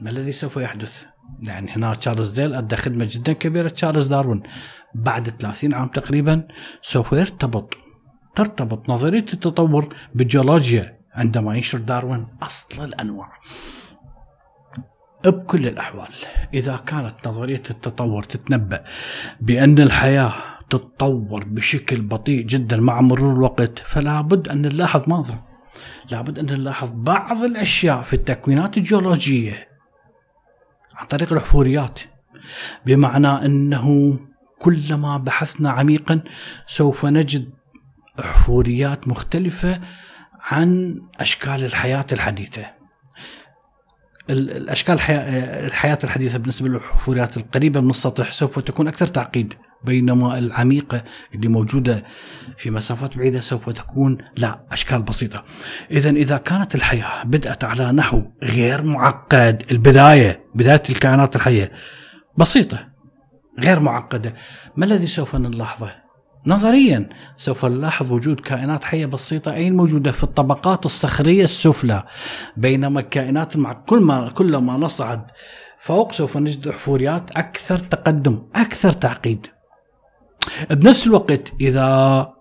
ما 0.02 0.10
الذي 0.10 0.32
سوف 0.32 0.58
يحدث؟ 0.58 1.11
يعني 1.40 1.72
هنا 1.72 1.94
تشارلز 1.94 2.40
ليل 2.40 2.56
أدى 2.56 2.76
خدمة 2.76 3.08
جدا 3.12 3.34
كبيرة 3.34 3.70
تشارلز 3.70 4.08
داروين 4.08 4.44
بعد 4.96 5.30
30 5.30 5.74
عام 5.74 5.88
تقريبا 5.88 6.48
سوف 6.82 7.12
يرتبط 7.12 7.78
ترتبط 8.36 8.90
نظرية 8.90 9.26
التطور 9.34 9.96
بالجيولوجيا 10.16 11.00
عندما 11.14 11.56
ينشر 11.56 11.78
داروين 11.78 12.28
أصل 12.42 12.84
الأنواع. 12.84 13.32
بكل 15.26 15.68
الأحوال 15.68 16.08
إذا 16.54 16.76
كانت 16.76 17.28
نظرية 17.28 17.64
التطور 17.70 18.24
تتنبأ 18.24 18.84
بأن 19.42 19.80
الحياة 19.80 20.34
تتطور 20.70 21.44
بشكل 21.46 22.02
بطيء 22.02 22.46
جدا 22.46 22.78
مع 22.78 23.02
مرور 23.02 23.34
الوقت 23.34 23.80
فلا 23.80 24.22
بد 24.22 24.48
أن 24.48 24.62
نلاحظ 24.62 25.02
ماذا؟ 25.08 25.44
لابد 26.12 26.40
أن 26.40 26.46
نلاحظ 26.46 26.90
بعض 26.94 27.44
الأشياء 27.44 28.02
في 28.02 28.14
التكوينات 28.14 28.78
الجيولوجية 28.78 29.71
عن 31.02 31.08
طريق 31.08 31.34
الحفوريات 31.34 32.00
بمعنى 32.86 33.28
إنه 33.28 34.20
كلما 34.60 35.18
بحثنا 35.18 35.70
عميقا 35.70 36.22
سوف 36.68 37.06
نجد 37.06 37.50
حفوريات 38.20 39.08
مختلفة 39.08 39.82
عن 40.42 41.02
أشكال 41.20 41.64
الحياة 41.66 42.06
الحديثة. 42.12 42.66
الأشكال 44.30 44.94
الحياة 45.66 46.00
الحديثة 46.04 46.38
بالنسبة 46.38 46.70
للحفوريات 46.70 47.38
القريبة 47.38 47.80
من 47.82 47.90
السطح 47.90 48.32
سوف 48.32 48.60
تكون 48.60 48.88
أكثر 48.88 49.08
تعقيد 49.08 49.54
بينما 49.84 50.38
العميقه 50.38 51.04
اللي 51.36 51.48
موجودة 51.48 52.04
في 52.58 52.70
مسافات 52.70 53.18
بعيدة 53.18 53.40
سوف 53.40 53.70
تكون 53.70 54.18
لا 54.38 54.66
أشكال 54.72 55.02
بسيطة. 55.02 55.44
اذا 55.92 56.10
إذا 56.10 56.38
كانت 56.38 56.76
الحياة 56.76 57.24
بدأت 57.24 57.64
على 57.64 57.92
نحو 57.92 58.24
غير 58.44 58.84
معقد 58.84 59.64
البداية 59.72 60.46
بداية 60.56 60.84
الكائنات 60.90 61.36
الحية 61.36 61.72
بسيطة 62.38 62.88
غير 63.60 63.80
معقدة 63.80 64.34
ما 64.76 64.86
الذي 64.86 65.08
سوف 65.08 65.36
نلاحظه؟ 65.36 66.02
نظريا 66.48 67.10
سوف 67.38 67.66
نلاحظ 67.66 68.12
وجود 68.12 68.40
كائنات 68.40 68.84
حية 68.84 69.06
بسيطة 69.06 69.54
أين 69.54 69.76
موجودة 69.76 70.12
في 70.12 70.24
الطبقات 70.24 70.86
الصخرية 70.86 71.44
السفلى 71.44 72.04
بينما 72.58 73.00
الكائنات 73.00 73.58
مع 73.58 73.74
كل 73.74 74.02
ما 74.02 74.30
كلما 74.30 74.78
نصعد 74.78 75.32
فوق 75.80 76.12
سوف 76.12 76.38
نجد 76.38 76.72
حفوريات 76.72 77.32
أكثر 77.32 77.78
تقدم 77.78 78.44
أكثر 78.56 78.92
تعقيد 78.92 79.48
بنفس 80.72 81.08
الوقت 81.08 81.54
إذا 81.62 82.34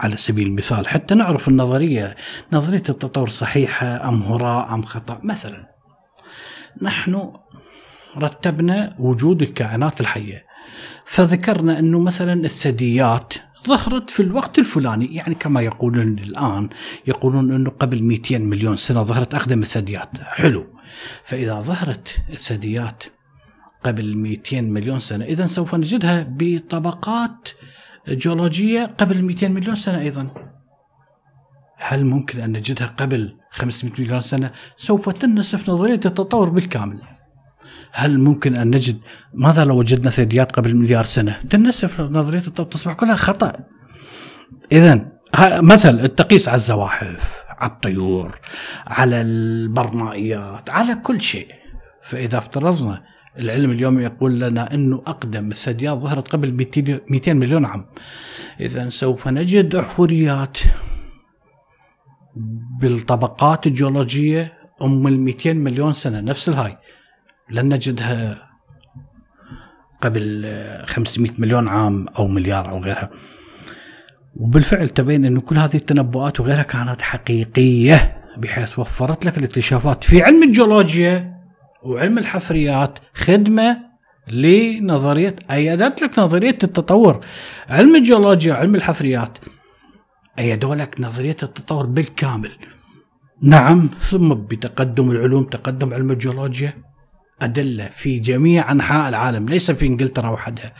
على 0.00 0.16
سبيل 0.16 0.46
المثال 0.46 0.88
حتى 0.88 1.14
نعرف 1.14 1.48
النظرية 1.48 2.16
نظرية 2.52 2.82
التطور 2.88 3.28
صحيحة 3.28 4.08
أم 4.08 4.22
هراء 4.22 4.74
أم 4.74 4.82
خطأ. 4.82 5.20
مثلا 5.22 5.70
نحن 6.82 7.32
رتبنا 8.18 8.96
وجود 8.98 9.42
الكائنات 9.42 10.00
الحية 10.00 10.44
فذكرنا 11.04 11.78
إنه 11.78 12.00
مثلا 12.00 12.32
الثدييات 12.32 13.34
ظهرت 13.68 14.10
في 14.10 14.20
الوقت 14.20 14.58
الفلاني. 14.58 15.14
يعني 15.14 15.34
كما 15.34 15.60
يقولون 15.60 16.18
الآن 16.18 16.68
يقولون 17.06 17.54
إنه 17.54 17.70
قبل 17.70 18.02
200 18.02 18.38
مليون 18.38 18.76
سنة 18.76 19.02
ظهرت 19.02 19.34
أقدم 19.34 19.62
الثدييات. 19.62 20.08
حلو. 20.22 20.66
فإذا 21.24 21.60
ظهرت 21.60 22.16
الثدييات 22.30 23.04
قبل 23.84 24.16
200 24.16 24.60
مليون 24.60 24.98
سنة 25.00 25.24
اذا 25.24 25.46
سوف 25.46 25.74
نجدها 25.74 26.26
بطبقات 26.28 27.48
جيولوجية 28.08 28.94
قبل 28.98 29.22
200 29.22 29.48
مليون 29.48 29.76
سنة 29.76 30.00
أيضا 30.00 30.28
هل 31.76 32.04
ممكن 32.04 32.40
أن 32.40 32.52
نجدها 32.52 32.86
قبل 32.86 33.36
500 33.50 33.94
مليون 33.98 34.20
سنة 34.20 34.52
سوف 34.76 35.08
تنسف 35.08 35.70
نظرية 35.70 35.94
التطور 35.94 36.48
بالكامل 36.48 37.02
هل 37.92 38.18
ممكن 38.18 38.56
أن 38.56 38.70
نجد 38.70 39.00
ماذا 39.34 39.64
لو 39.64 39.78
وجدنا 39.78 40.10
ثدييات 40.10 40.52
قبل 40.52 40.76
مليار 40.76 41.04
سنة؟ 41.04 41.38
تنسف 41.50 42.00
نظرية 42.00 42.46
الطب 42.46 42.68
تصبح 42.68 42.92
كلها 42.92 43.16
خطأ. 43.16 43.52
اذا 44.72 45.12
مثل 45.42 46.00
التقيس 46.00 46.48
على 46.48 46.56
الزواحف، 46.56 47.44
على 47.48 47.70
الطيور، 47.70 48.38
على 48.86 49.20
البرمائيات، 49.20 50.70
على 50.70 50.94
كل 50.94 51.20
شيء. 51.20 51.48
فإذا 52.02 52.38
افترضنا 52.38 53.02
العلم 53.38 53.70
اليوم 53.70 54.00
يقول 54.00 54.40
لنا 54.40 54.74
إنه 54.74 54.96
أقدم 54.96 55.50
الثدييات 55.50 55.98
ظهرت 55.98 56.28
قبل 56.28 56.66
200 57.10 57.34
مليون 57.34 57.64
عام. 57.64 57.86
اذا 58.60 58.88
سوف 58.88 59.28
نجد 59.28 59.74
احفوريات 59.74 60.58
بالطبقات 62.80 63.66
الجيولوجية 63.66 64.52
أم 64.82 65.06
ال 65.06 65.20
200 65.20 65.52
مليون 65.52 65.92
سنة 65.92 66.20
نفس 66.20 66.48
الهاي 66.48 66.76
لن 67.50 67.74
نجدها 67.74 68.50
قبل 70.00 70.46
500 70.86 71.30
مليون 71.38 71.68
عام 71.68 72.08
أو 72.08 72.26
مليار 72.26 72.70
أو 72.70 72.78
غيرها. 72.78 73.10
وبالفعل 74.36 74.88
تبين 74.88 75.24
إنه 75.24 75.40
كل 75.40 75.58
هذه 75.58 75.76
التنبؤات 75.76 76.40
وغيرها 76.40 76.62
كانت 76.62 77.00
حقيقية 77.00 78.22
بحيث 78.36 78.78
وفرت 78.78 79.24
لك 79.24 79.38
الاكتشافات 79.38 80.04
في 80.04 80.22
علم 80.22 80.42
الجيولوجيا 80.42 81.39
وعلم 81.82 82.18
الحفريات 82.18 82.98
خدمة 83.14 83.78
لنظريه 84.32 85.36
أيدت 85.50 86.02
لك 86.02 86.18
نظرية 86.18 86.58
التطور. 86.62 87.24
علم 87.68 87.96
الجيولوجيا 87.96 88.52
وعلم 88.54 88.74
الحفريات 88.74 89.38
ايدوا 90.38 90.74
لك 90.74 91.00
نظرية 91.00 91.36
التطور 91.42 91.86
بالكامل. 91.86 92.52
نعم 93.42 93.90
ثم 94.00 94.34
بتقدم 94.34 95.10
العلوم 95.10 95.44
تقدم 95.44 95.94
علم 95.94 96.10
الجيولوجيا 96.10 96.74
أدلة 97.42 97.88
في 97.94 98.18
جميع 98.18 98.72
أنحاء 98.72 99.08
العالم 99.08 99.48
ليس 99.48 99.70
في 99.70 99.86
إنجلترا 99.86 100.28
وحدها 100.28 100.72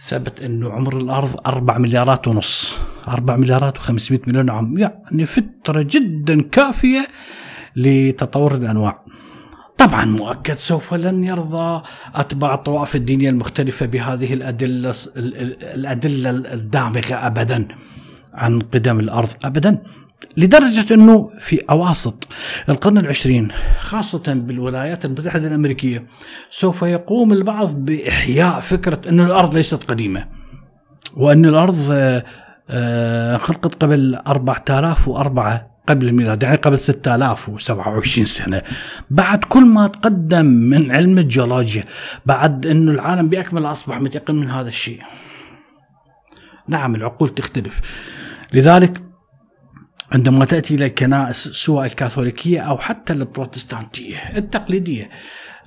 ثبت 0.00 0.42
أنه 0.42 0.70
عمر 0.70 0.96
الأرض 0.96 1.40
أربع 1.46 1.78
مليارات 1.78 2.28
ونص 2.28 2.78
أربع 3.08 3.36
مليارات 3.36 3.78
وخمسمائة 3.78 4.20
مليون 4.26 4.50
عام 4.50 4.78
يعني 4.78 5.26
فترة 5.26 5.82
جدا 5.82 6.42
كافية 6.42 7.06
لتطور 7.76 8.54
الأنواع 8.54 9.04
طبعا 9.78 10.04
مؤكد 10.04 10.58
سوف 10.58 10.94
لن 10.94 11.24
يرضى 11.24 11.82
أتباع 12.14 12.54
الطوائف 12.54 12.96
الدينية 12.96 13.30
المختلفة 13.30 13.86
بهذه 13.86 14.34
الأدلة 14.34 14.94
الأدلة 15.16 16.30
الدامغة 16.30 17.14
أبدا 17.14 17.68
عن 18.34 18.60
قدم 18.60 19.00
الأرض 19.00 19.28
أبدا 19.44 19.82
لدرجة 20.36 20.94
أنه 20.94 21.30
في 21.40 21.60
أواسط 21.70 22.26
القرن 22.68 22.98
العشرين 22.98 23.52
خاصة 23.78 24.34
بالولايات 24.34 25.04
المتحدة 25.04 25.48
الأمريكية 25.48 26.06
سوف 26.50 26.82
يقوم 26.82 27.32
البعض 27.32 27.74
بإحياء 27.84 28.60
فكرة 28.60 29.08
أن 29.08 29.20
الأرض 29.20 29.56
ليست 29.56 29.84
قديمة 29.84 30.28
وأن 31.16 31.44
الأرض 31.44 31.88
آه، 31.92 32.24
آه، 32.70 33.36
خلقت 33.36 33.82
قبل 33.82 34.18
4004 34.26 35.73
قبل 35.88 36.08
الميلاد 36.08 36.42
يعني 36.42 36.56
قبل 36.56 36.78
6027 36.78 38.26
سنة. 38.26 38.62
بعد 39.10 39.44
كل 39.44 39.64
ما 39.64 39.86
تقدم 39.86 40.46
من 40.46 40.92
علم 40.92 41.18
الجيولوجيا 41.18 41.84
بعد 42.26 42.66
أنه 42.66 42.92
العالم 42.92 43.28
بأكمله 43.28 43.72
أصبح 43.72 44.00
متيقن 44.00 44.34
من 44.34 44.50
هذا 44.50 44.68
الشيء. 44.68 45.02
نعم 46.68 46.94
العقول 46.94 47.28
تختلف. 47.28 47.80
لذلك 48.52 49.02
عندما 50.12 50.44
تأتي 50.44 50.74
إلى 50.74 50.86
الكنائس 50.86 51.48
سواء 51.48 51.86
الكاثوليكية 51.86 52.60
أو 52.60 52.78
حتى 52.78 53.12
البروتستانتية 53.12 54.16
التقليدية 54.16 55.10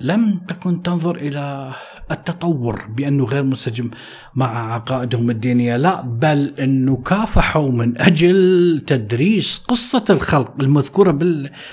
لم 0.00 0.40
تكن 0.48 0.82
تنظر 0.82 1.16
إلى 1.16 1.72
التطور 2.10 2.84
بأنه 2.96 3.24
غير 3.24 3.42
منسجم 3.42 3.90
مع 4.34 4.74
عقائدهم 4.74 5.30
الدينية 5.30 5.76
لا 5.76 6.02
بل 6.02 6.54
أنه 6.58 6.96
كافحوا 6.96 7.70
من 7.70 8.00
أجل 8.00 8.82
تدريس 8.86 9.62
قصة 9.68 10.04
الخلق 10.10 10.52
المذكورة 10.60 11.18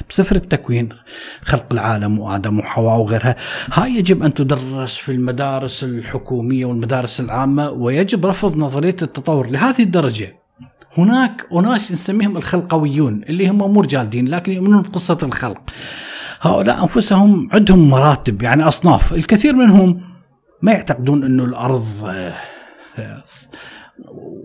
بسفر 0.09 0.35
التكوين 0.35 0.89
خلق 1.41 1.65
العالم 1.71 2.19
وآدم 2.19 2.59
وحواء 2.59 2.99
وغيرها. 2.99 3.35
هاي 3.73 3.95
يجب 3.95 4.23
أن 4.23 4.33
تدرس 4.33 4.97
في 4.97 5.11
المدارس 5.11 5.83
الحكومية 5.83 6.65
والمدارس 6.65 7.19
العامة 7.19 7.69
ويجب 7.69 8.25
رفض 8.25 8.57
نظرية 8.57 8.97
التطور 9.01 9.47
لهذه 9.47 9.83
الدرجة. 9.83 10.35
هناك 10.97 11.47
أناس 11.53 11.91
نسميهم 11.91 12.37
الخلقويون 12.37 13.23
اللي 13.29 13.49
هم 13.49 13.57
مو 13.57 13.81
رجال 13.81 14.09
دين 14.09 14.27
لكن 14.27 14.51
يؤمنون 14.51 14.81
بقصة 14.81 15.17
الخلق. 15.23 15.61
هؤلاء 16.45 16.83
أنفسهم 16.83 17.49
عندهم 17.51 17.89
مراتب 17.89 18.41
يعني 18.41 18.63
أصناف. 18.63 19.13
الكثير 19.13 19.55
منهم 19.55 20.01
ما 20.61 20.71
يعتقدون 20.71 21.23
أنه 21.23 21.43
الأرض 21.43 21.87
آه، 22.05 23.23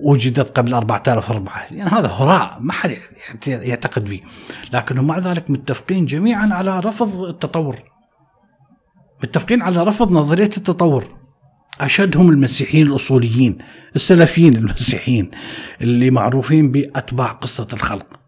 وجدت 0.03 0.59
قبل 0.59 0.75
4004 0.75 1.63
يعني 1.71 1.91
هذا 1.91 2.09
هراء 2.09 2.59
ما 2.61 2.73
حد 2.73 2.97
يعتقد 3.47 4.05
به. 4.05 4.21
لكنهم 4.73 5.07
مع 5.07 5.19
ذلك 5.19 5.51
متفقين 5.51 6.07
جميعا 6.07 6.49
على 6.53 6.81
رفض 6.81 7.25
التطور. 7.25 7.77
متفقين 9.23 9.63
على 9.63 9.83
رفض 9.83 10.13
نظرية 10.13 10.51
التطور. 10.57 11.05
أشدهم 11.81 12.31
المسيحيين 12.31 12.87
الأصوليين 12.87 13.59
السلفيين 13.97 14.57
المسيحيين 14.57 15.31
اللي 15.81 16.11
معروفين 16.11 16.71
بأتباع 16.71 17.33
قصة 17.33 17.67
الخلق. 17.73 18.20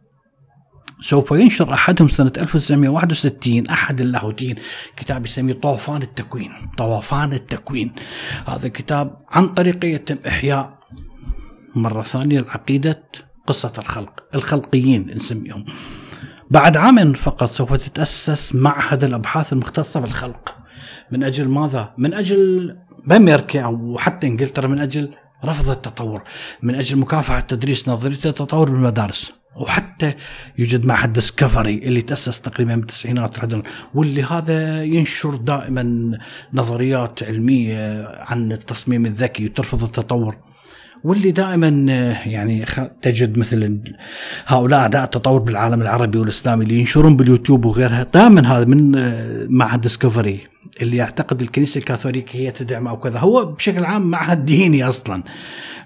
سوف 1.02 1.30
ينشر 1.30 1.74
أحدهم 1.74 2.08
سنة 2.08 2.32
1961 2.36 3.68
أحد 3.68 4.00
اللاهوتيين 4.00 4.56
كتاب 4.96 5.24
يسميه 5.24 5.52
طوفان 5.52 6.02
التكوين. 6.02 6.52
طوفان 6.78 7.32
التكوين. 7.32 7.92
هذا 8.46 8.68
كتاب 8.68 9.16
عن 9.30 9.48
طريقه 9.48 9.86
يتم 9.86 10.16
إحياء 10.26 10.78
مرة 11.74 12.02
ثانية 12.02 12.38
العقيدة 12.38 13.02
قصة 13.46 13.72
الخلق 13.78 14.20
الخلقيين 14.34 15.10
نسميهم. 15.16 15.64
بعد 16.50 16.76
عام 16.76 17.12
فقط 17.12 17.48
سوف 17.48 17.76
تتأسس 17.76 18.54
معهد 18.54 19.04
الأبحاث 19.04 19.52
المختصة 19.52 20.00
بالخلق. 20.00 20.54
من 21.10 21.22
أجل 21.22 21.48
ماذا؟ 21.48 21.94
من 21.98 22.14
أجل 22.14 22.76
بامريكا 23.06 23.60
أو 23.60 23.98
حتى 23.98 24.26
إنجلترا 24.26 24.68
من 24.68 24.80
أجل 24.80 25.14
رفض 25.44 25.70
التطور 25.70 26.22
من 26.62 26.74
أجل 26.74 26.98
مكافحة 26.98 27.40
تدريس 27.40 27.88
نظرية 27.88 28.14
التطور 28.14 28.70
بالمدارس 28.70 29.32
وحتى 29.60 30.14
يوجد 30.58 30.84
معهد 30.84 31.12
ديسكفري 31.12 31.78
اللي 31.78 32.02
تأسس 32.02 32.40
تقريبا 32.40 32.74
بالتسعينات 32.74 33.38
واللي 33.94 34.22
هذا 34.22 34.82
ينشر 34.84 35.34
دائما 35.34 36.18
نظريات 36.52 37.22
علمية 37.22 38.08
عن 38.08 38.52
التصميم 38.52 39.06
الذكي 39.06 39.46
وترفض 39.46 39.82
التطور. 39.82 40.51
واللي 41.04 41.30
دائما 41.30 41.68
يعني 42.26 42.64
تجد 43.02 43.38
مثل 43.38 43.80
هؤلاء 44.46 44.80
أعداء 44.80 45.04
التطور 45.04 45.40
بالعالم 45.40 45.82
العربي 45.82 46.18
والإسلامي 46.18 46.64
اللي 46.64 46.78
ينشرون 46.78 47.16
باليوتيوب 47.16 47.64
وغيرها 47.64 48.06
دائما 48.14 48.56
هذا 48.56 48.64
من 48.64 48.92
معهد 49.56 49.80
ديسكفري 49.80 50.52
اللي 50.82 50.96
يعتقد 50.96 51.40
الكنيسة 51.40 51.78
الكاثوليكيه 51.78 52.38
هي 52.38 52.50
تدعم 52.50 52.88
أو 52.88 52.98
كذا. 52.98 53.18
هو 53.18 53.44
بشكل 53.44 53.84
عام 53.84 54.02
معهد 54.02 54.44
ديني 54.44 54.88
أصلا 54.88 55.22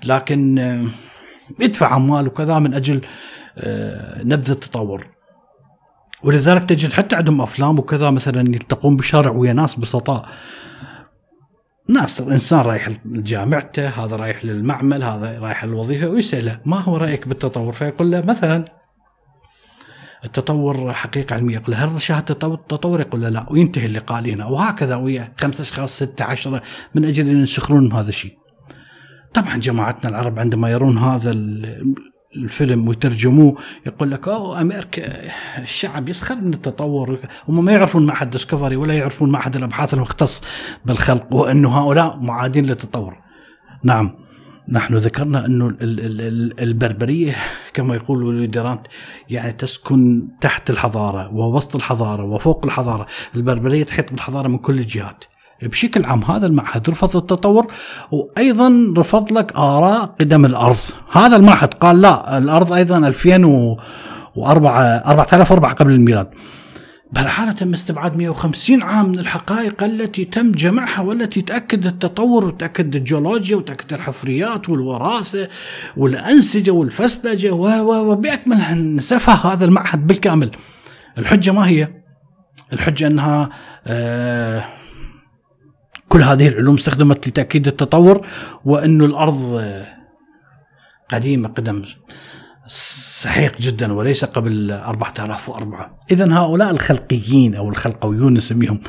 لكن 0.05 0.59
آه، 0.59 0.87
يدفع 1.61 1.97
أموال 1.97 2.27
وكذا 2.27 2.59
من 2.59 2.75
أجل 2.75 3.01
آه، 3.59 4.23
نبذ 4.25 4.51
التطور. 4.51 5.07
ولذلك 6.25 6.65
تجد 6.65 6.93
حتى 6.93 7.17
عندهم 7.17 7.41
أفلام 7.41 7.79
وكذا 7.79 8.11
مثلا 8.11 8.41
يلتقون 8.41 8.97
بالشارع 8.97 9.31
ويا 9.31 9.53
ناس 9.53 9.75
بسطاء. 9.75 10.29
ناس 11.89 12.21
إنسان 12.21 12.61
رايح 12.61 12.89
لجامعته 13.05 13.89
هذا 13.89 14.17
رايح 14.17 14.45
للمعمل 14.45 15.03
هذا 15.03 15.39
رايح 15.39 15.65
للوظيفة 15.65 16.09
ويساله 16.09 16.61
ما 16.65 16.81
هو 16.81 16.97
رأيك 16.97 17.29
بالتطور؟ 17.29 17.73
فيقول 17.73 18.11
له 18.11 18.21
مثلا 18.21 18.65
التطور 20.25 20.93
حقيقة 20.93 21.35
علمية 21.35 21.55
يقول 21.55 21.75
هل 21.75 22.01
شاهدت 22.01 22.45
التطور 22.45 23.01
يقول 23.01 23.21
لا. 23.21 23.47
وينتهي 23.51 23.87
اللقاء 23.87 24.23
لنا 24.23 24.47
وهكذا 24.47 24.97
ويا 24.97 25.33
خمسة 25.39 25.63
أشخاص 25.63 25.97
ستة 25.97 26.25
عشرة 26.25 26.63
من 26.95 27.05
أجل 27.05 27.29
أن 27.29 27.43
يسخرون 27.43 27.93
هذا 27.93 28.09
الشيء. 28.09 28.39
طبعا 29.35 29.57
جماعتنا 29.57 30.11
العرب 30.11 30.39
عندما 30.39 30.71
يرون 30.71 30.99
هذا 30.99 31.31
الفيلم 32.37 32.89
ويترجموه 32.89 33.57
يقول 33.87 34.11
لك 34.11 34.29
أوه 34.29 34.61
أمريكا 34.61 35.31
الشعب 35.59 36.09
يسخر 36.09 36.35
من 36.35 36.55
التطور 36.55 37.19
هم 37.49 37.65
ما 37.65 37.73
يعرفون 37.73 38.07
معهد 38.07 38.31
ديسكفري 38.31 38.77
ولا 38.77 38.95
يعرفون 38.95 39.31
معهد 39.31 39.57
الأبحاث 39.57 39.95
المختص 39.95 40.43
بالخلق 40.85 41.35
وانه 41.35 41.79
هؤلاء 41.79 42.17
معادين 42.17 42.67
للتطور. 42.67 43.17
نعم 43.83 44.27
نحن 44.69 44.95
ذكرنا 44.95 45.47
أنه 45.47 45.77
البربرية 46.61 47.37
كما 47.73 47.95
يقول 47.95 48.23
وليدرانت 48.23 48.87
يعني 49.29 49.53
تسكن 49.53 50.29
تحت 50.41 50.71
الحضارة 50.71 51.35
ووسط 51.35 51.77
الحضارة 51.77 52.25
وفوق 52.25 52.65
الحضارة، 52.65 53.07
البربرية 53.35 53.85
تحيط 53.85 54.11
بالحضارة 54.13 54.49
من 54.49 54.59
كل 54.59 54.79
الجهات. 54.79 55.25
بشكل 55.63 56.05
عام 56.05 56.25
هذا 56.25 56.47
المعهد 56.47 56.91
رفض 56.91 57.17
التطور 57.17 57.67
وأيضا 58.11 58.95
رفض 58.99 59.33
لك 59.33 59.57
آراء 59.57 60.05
قدم 60.21 60.45
الأرض، 60.45 60.77
هذا 61.13 61.37
المعهد 61.37 61.75
قال 61.75 62.01
لا 62.01 62.39
الأرض 62.39 62.73
أيضا 62.73 62.99
2004 62.99 64.97
4004 64.97 65.73
قبل 65.73 65.93
الميلاد. 65.93 66.31
بل 67.13 67.55
تم 67.59 67.73
استبعاد 67.75 68.17
150 68.17 68.83
عام 68.83 69.09
من 69.09 69.19
الحقائق 69.19 69.83
التي 69.83 70.25
تم 70.25 70.53
جمعها 70.53 71.01
والتي 71.01 71.43
تأكد 71.43 71.87
التطور 71.87 72.45
وتأكد 72.45 72.97
الجيولوجيا 72.97 73.57
وتأكد 73.57 73.93
الحفريات 73.93 74.69
والوراثة 74.69 75.49
والأنسجة 75.97 76.71
والفسلجة 76.71 77.51
وبأكمل 77.53 78.97
نسفها 78.97 79.53
هذا 79.53 79.65
المعهد 79.65 80.07
بالكامل 80.07 80.51
الحجة 81.19 81.51
ما 81.53 81.69
هي؟ 81.69 81.89
الحجة 82.73 83.07
أنها 83.07 83.49
آه 83.87 84.65
كل 86.09 86.23
هذه 86.23 86.49
العلوم 86.49 86.75
استخدمت 86.75 87.29
لتأكيد 87.29 87.67
التطور 87.67 88.27
وأن 88.65 89.03
الأرض 89.03 89.63
قديمة 91.09 91.49
قدم 91.49 91.85
سحيق 92.67 93.61
جدا 93.61 93.93
وليس 93.93 94.25
قبل 94.25 94.73
4004 94.73 95.99
إذا 96.11 96.35
هؤلاء 96.35 96.71
الخلقيين 96.71 97.55
أو 97.55 97.69
الخلقويون 97.69 98.35
نسميهم 98.35 98.81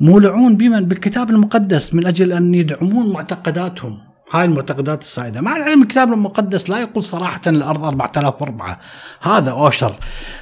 مولعون 0.00 0.56
بمن؟ 0.56 0.84
بالكتاب 0.84 1.30
المقدس 1.30 1.94
من 1.94 2.06
أجل 2.06 2.32
أن 2.32 2.54
يدعمون 2.54 3.12
معتقداتهم. 3.12 3.98
هاي 4.32 4.44
المعتقدات 4.44 5.02
السائدة. 5.02 5.40
مع 5.40 5.56
العلم 5.56 5.82
الكتاب 5.82 6.12
المقدس 6.12 6.70
لا 6.70 6.80
يقول 6.80 7.04
صراحة 7.04 7.40
الأرض 7.46 7.84
4004 7.84 8.80
هذا 9.20 9.50
أوشر. 9.50 9.94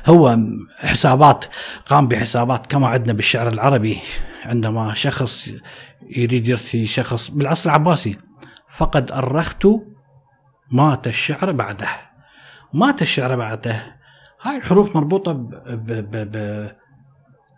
هو 0.06 0.38
حسابات 0.78 1.44
قام 1.86 2.08
بحسابات 2.08 2.66
كما 2.66 2.88
عندنا 2.88 3.12
بالشعر 3.12 3.48
العربي. 3.48 3.98
عندما 4.46 4.94
شخص 4.94 5.50
يريد 6.16 6.48
يرثي 6.48 6.86
شخص 6.86 7.30
بالعصر 7.30 7.70
العباسي 7.70 8.18
فقد 8.70 9.12
أرخت 9.12 9.66
مات 10.72 11.06
الشعر 11.06 11.52
بعده. 11.52 11.88
مات 12.72 13.02
الشعر 13.02 13.36
بعده. 13.36 13.96
هاي 14.42 14.56
الحروف 14.56 14.96
مربوطة 14.96 15.32
ب 15.32 15.50
ب 15.70 16.10
ب 16.10 16.30
ب 16.32 16.70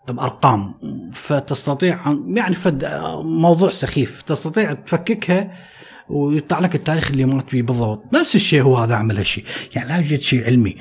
بأرقام. 0.09 0.75
فتستطيع 1.15 2.01
يعني 2.37 2.55
فد 2.55 2.85
موضوع 3.25 3.71
سخيف. 3.71 4.23
تستطيع 4.23 4.73
تفككها 4.73 5.57
ويطلع 6.09 6.59
لك 6.59 6.75
التاريخ 6.75 7.11
اللي 7.11 7.25
مات 7.25 7.51
فيه 7.51 7.63
بالضبط. 7.63 8.15
نفس 8.15 8.37
الشيء 8.37 8.63
هو 8.63 8.77
هذا 8.77 8.95
عمل 8.95 9.17
هالشيء. 9.17 9.45
يعني 9.77 9.89
لا 9.89 9.97
يوجد 9.97 10.21
شيء 10.21 10.45
علمي. 10.45 10.77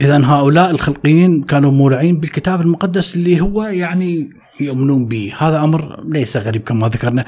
اذا 0.00 0.26
هؤلاء 0.26 0.70
الخلقيين 0.70 1.42
كانوا 1.42 1.70
مولعين 1.70 2.20
بالكتاب 2.20 2.60
المقدس 2.60 3.14
اللي 3.14 3.40
هو 3.40 3.62
يعني 3.62 4.30
يؤمنون 4.60 5.06
به. 5.06 5.34
هذا 5.38 5.64
أمر 5.64 6.04
ليس 6.04 6.36
غريب 6.36 6.62
كما 6.62 6.88
ذكرنا 6.88 7.24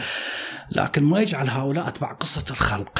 لكن 0.71 1.05
ما 1.05 1.21
يجعل 1.21 1.51
هؤلاء 1.51 1.89
أتباع 1.89 2.13
قصة 2.13 2.45
الخلق 2.51 2.99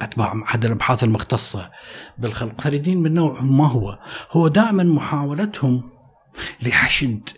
أتباع 0.00 0.34
معهد 0.34 0.64
الأبحاث 0.64 1.04
المختصة 1.04 1.70
بالخلق. 2.18 2.60
فريدين 2.60 3.02
من 3.02 3.14
نوعهم 3.14 3.58
ما 3.58 3.68
هو؟ 3.68 3.98
هو 4.32 4.48
دائما 4.48 4.84
محاولتهم 4.84 5.82
لحشد 6.62 7.28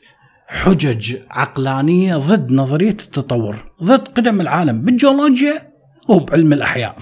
حجج 0.48 1.16
عقلانية 1.30 2.16
ضد 2.16 2.52
نظرية 2.52 2.90
التطور 2.90 3.56
ضد 3.82 4.08
قدم 4.08 4.40
العالم 4.40 4.82
بالجيولوجيا 4.82 5.72
وبعلم 6.08 6.52
الأحياء. 6.52 6.96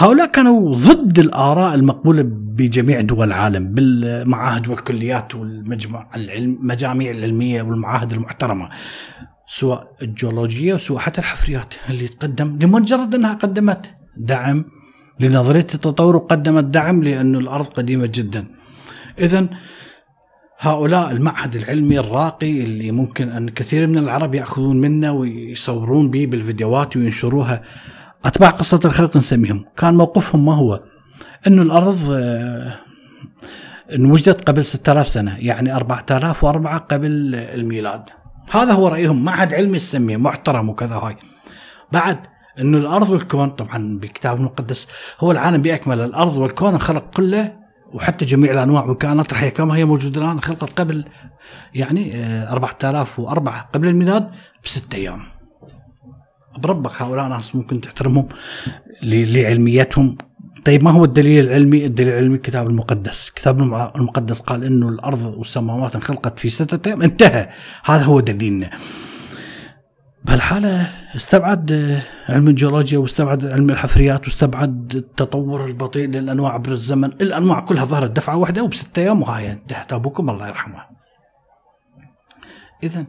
هؤلاء 0.00 0.26
كانوا 0.26 0.76
ضد 0.76 1.18
الآراء 1.18 1.74
المقبولة 1.74 2.22
بجميع 2.26 3.00
دول 3.00 3.26
العالم 3.26 3.74
بالمعاهد 3.74 4.68
والكليات 4.68 5.34
والمجمع 5.34 6.06
العلم 6.16 6.58
مجاميع 6.62 7.10
العلمية 7.10 7.62
والمعاهد 7.62 8.12
المحترمة 8.12 8.68
سواء 9.46 9.96
الجيولوجية 10.02 10.74
وسواء 10.74 11.00
حتى 11.00 11.20
الحفريات 11.20 11.74
اللي 11.90 12.08
تقدم 12.08 12.58
لمجرد 12.62 13.14
أنها 13.14 13.34
قدمت 13.34 13.96
دعم 14.16 14.64
لنظرية 15.20 15.66
التطور 15.74 16.16
وقدمت 16.16 16.64
دعم 16.64 17.02
لأن 17.02 17.34
الأرض 17.36 17.66
قديمة 17.66 18.06
جدا. 18.06 18.46
إذا 19.18 19.46
هؤلاء 20.58 21.10
المعهد 21.10 21.56
العلمي 21.56 21.98
الراقي 21.98 22.62
اللي 22.62 22.90
ممكن 22.90 23.28
أن 23.28 23.48
كثير 23.48 23.86
من 23.86 23.98
العرب 23.98 24.34
يأخذون 24.34 24.80
منه 24.80 25.12
ويصورون 25.12 26.10
به 26.10 26.26
بالفيديوهات 26.26 26.96
وينشروها 26.96 27.62
أتباع 28.24 28.50
قصة 28.50 28.80
الخلق 28.84 29.16
نسميهم. 29.16 29.64
كان 29.76 29.94
موقفهم 29.94 30.44
ما 30.44 30.54
هو؟ 30.54 30.80
أنه 31.46 31.62
الأرض 31.62 32.12
آه، 32.12 32.78
انوجدت 33.94 34.48
قبل 34.48 34.64
6000 34.64 35.08
سنة 35.08 35.36
يعني 35.38 35.76
4004 35.76 36.78
قبل 36.78 37.34
الميلاد. 37.34 38.02
هذا 38.50 38.72
هو 38.72 38.88
رأيهم. 38.88 39.24
معهد 39.24 39.54
علمي 39.54 39.76
نسميه 39.76 40.16
محترم 40.16 40.68
وكذا 40.68 40.94
هاي. 40.94 41.16
بعد 41.92 42.18
إنه 42.60 42.78
الأرض 42.78 43.10
والكون 43.10 43.50
طبعا 43.50 43.98
بالكتاب 43.98 44.36
المقدس 44.36 44.88
هو 45.20 45.32
العالم 45.32 45.62
باكمله 45.62 46.04
الأرض 46.04 46.36
والكون 46.36 46.72
انخلق 46.72 47.10
كله 47.10 47.58
وحتى 47.92 48.24
جميع 48.24 48.52
الأنواع 48.52 48.84
والكائنات 48.84 49.32
الحيه 49.32 49.48
كما 49.48 49.76
هي 49.76 49.84
موجودة 49.84 50.20
الآن 50.20 50.40
خلقت 50.40 50.80
قبل 50.80 51.04
يعني 51.74 52.24
4004 52.52 53.58
آه، 53.58 53.68
قبل 53.72 53.88
الميلاد 53.88 54.30
بست 54.64 54.94
أيام. 54.94 55.37
بربك 56.60 57.02
هؤلاء 57.02 57.28
ناس 57.28 57.56
ممكن 57.56 57.80
تحترمهم 57.80 58.28
لعلميتهم. 59.02 60.18
طيب 60.64 60.84
ما 60.84 60.90
هو 60.90 61.04
الدليل 61.04 61.46
العلمي؟ 61.46 61.86
الدليل 61.86 62.12
العلمي 62.12 62.34
الكتاب 62.34 62.66
المقدس، 62.66 63.28
الكتاب 63.28 63.62
المقدس 63.96 64.40
قال 64.40 64.64
إنه 64.64 64.88
الأرض 64.88 65.34
والسماوات 65.38 65.94
انخلقت 65.94 66.38
في 66.38 66.48
ستة 66.48 66.88
أيام. 66.88 67.02
انتهى، 67.02 67.48
هذا 67.84 68.04
هو 68.04 68.20
دليلنا. 68.20 68.70
بهالحالة 70.24 70.92
استبعد 71.16 72.00
علم 72.28 72.48
الجيولوجيا 72.48 72.98
واستبعد 72.98 73.44
علم 73.44 73.70
الحفريات 73.70 74.24
واستبعد 74.24 74.94
التطور 74.94 75.66
البطيء 75.66 76.08
للأنواع 76.08 76.52
عبر 76.52 76.72
الزمن. 76.72 77.04
الأنواع 77.04 77.60
كلها 77.60 77.84
ظهرت 77.84 78.10
دفعة 78.10 78.36
واحدة 78.36 78.62
وبستة 78.62 79.00
أيام 79.00 79.22
وهاي 79.22 79.52
انتهت. 79.52 79.92
أبوكم 79.92 80.30
الله 80.30 80.48
يرحمه. 80.48 80.82
إذا 82.82 83.06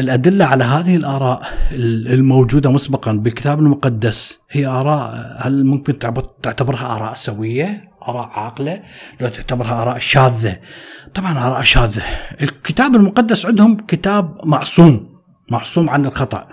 الأدلة 0.00 0.44
على 0.44 0.64
هذه 0.64 0.96
الآراء 0.96 1.42
الموجودة 1.72 2.70
مسبقا 2.70 3.12
بالكتاب 3.12 3.60
المقدس 3.60 4.38
هي 4.50 4.66
آراء 4.66 5.36
هل 5.40 5.66
ممكن 5.66 5.98
تعتبرها 6.42 6.96
آراء 6.96 7.14
سوية 7.14 7.82
آراء 8.08 8.28
عاقلة؟ 8.28 8.82
لو 9.20 9.28
تعتبرها 9.28 9.82
آراء 9.82 9.98
شاذة. 9.98 10.56
طبعا 11.14 11.46
آراء 11.46 11.62
شاذة. 11.62 12.02
الكتاب 12.42 12.96
المقدس 12.96 13.46
عندهم 13.46 13.76
كتاب 13.76 14.40
معصوم 14.44 15.08
معصوم 15.50 15.90
عن 15.90 16.06
الخطأ. 16.06 16.48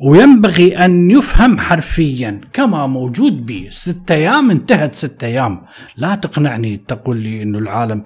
وينبغي 0.00 0.84
أن 0.84 1.10
يفهم 1.10 1.58
حرفيا 1.58 2.40
كما 2.52 2.86
موجود 2.86 3.46
به 3.46 3.68
ست 3.70 4.10
أيام 4.10 4.50
انتهت 4.50 4.94
ست 4.94 5.24
أيام. 5.24 5.62
لا 5.96 6.14
تقنعني 6.14 6.76
تقول 6.88 7.16
لي 7.16 7.42
أنه 7.42 7.58
العالم 7.58 8.04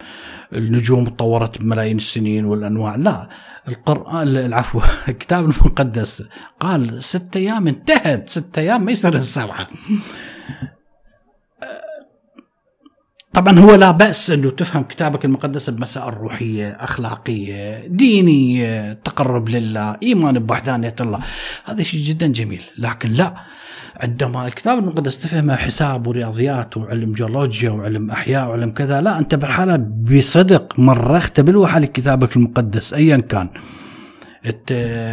النجوم 0.52 1.04
تطورت 1.04 1.60
بملايين 1.60 1.96
السنين 1.96 2.44
والأنواع. 2.44 2.96
لا 2.96 3.28
القرآن 3.68 4.28
العفو 4.28 4.80
الكتاب 5.08 5.44
المقدس. 5.44 6.24
قال 6.60 7.04
ست 7.04 7.36
أيام 7.36 7.68
انتهت. 7.68 8.28
ست 8.28 8.58
أيام 8.58 8.84
ما 8.84 8.92
يصير 8.92 9.14
السبعة. 9.16 9.66
طبعا 13.34 13.58
هو 13.58 13.74
لا 13.74 13.90
بأس 13.90 14.30
أنه 14.30 14.50
تفهم 14.50 14.82
كتابك 14.82 15.24
المقدس 15.24 15.70
بمسائل 15.70 16.14
روحية 16.14 16.70
أخلاقية 16.70 17.86
دينية 17.86 18.92
تقرب 18.92 19.48
لله 19.48 19.96
إيمان 20.02 20.38
بوحدانية 20.38 20.94
الله. 21.00 21.20
هذا 21.64 21.82
شيء 21.82 22.00
جدا 22.00 22.26
جميل. 22.26 22.62
لكن 22.78 23.12
لا 23.12 23.34
عندما 24.02 24.46
الكتاب 24.46 24.78
المقدس 24.78 25.18
تفهمه 25.18 25.56
حساب 25.56 26.06
ورياضيات 26.06 26.76
وعلم 26.76 27.12
جيولوجيا 27.12 27.70
وعلم 27.70 28.10
أحياء 28.10 28.48
وعلم 28.48 28.70
كذا. 28.70 29.00
لا 29.00 29.18
أنت 29.18 29.34
بالحالة 29.34 29.76
بصدق 29.76 30.78
مرخت 30.78 31.40
بالوحى 31.40 31.80
لكتابك 31.80 32.36
المقدس 32.36 32.94
أيا 32.94 33.16
كان. 33.16 33.48
أنت 34.46 34.72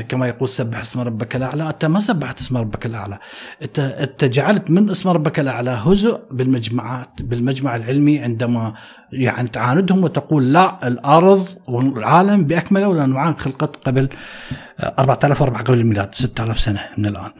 كما 0.09 0.27
يقول 0.27 0.49
سبح 0.49 0.79
اسم 0.79 0.99
ربك 0.99 1.35
الأعلى. 1.35 1.69
أنت 1.69 1.85
ما 1.85 1.99
سبحت 1.99 2.39
اسم 2.39 2.57
ربك 2.57 2.85
الأعلى. 2.85 3.19
أنت 3.61 3.79
أنت 3.79 4.25
جعلت 4.25 4.69
من 4.69 4.89
اسم 4.89 5.09
ربك 5.09 5.39
الأعلى 5.39 5.71
هزء 5.71 6.21
بالمجمعات 6.31 7.21
بالمجمع 7.21 7.75
العلمي 7.75 8.19
عندما 8.19 8.73
يعني 9.11 9.49
تعاندهم 9.49 10.03
وتقول 10.03 10.53
لا 10.53 10.87
الأرض 10.87 11.47
والعالم 11.67 12.45
بأكمله 12.45 12.87
والانواع 12.87 13.33
خلقت 13.33 13.75
قبل 13.87 14.09
4004 14.99 15.63
قبل 15.63 15.79
الميلاد 15.79 16.15
6000 16.15 16.59
سنة 16.59 16.81
من 16.97 17.05
الآن. 17.05 17.31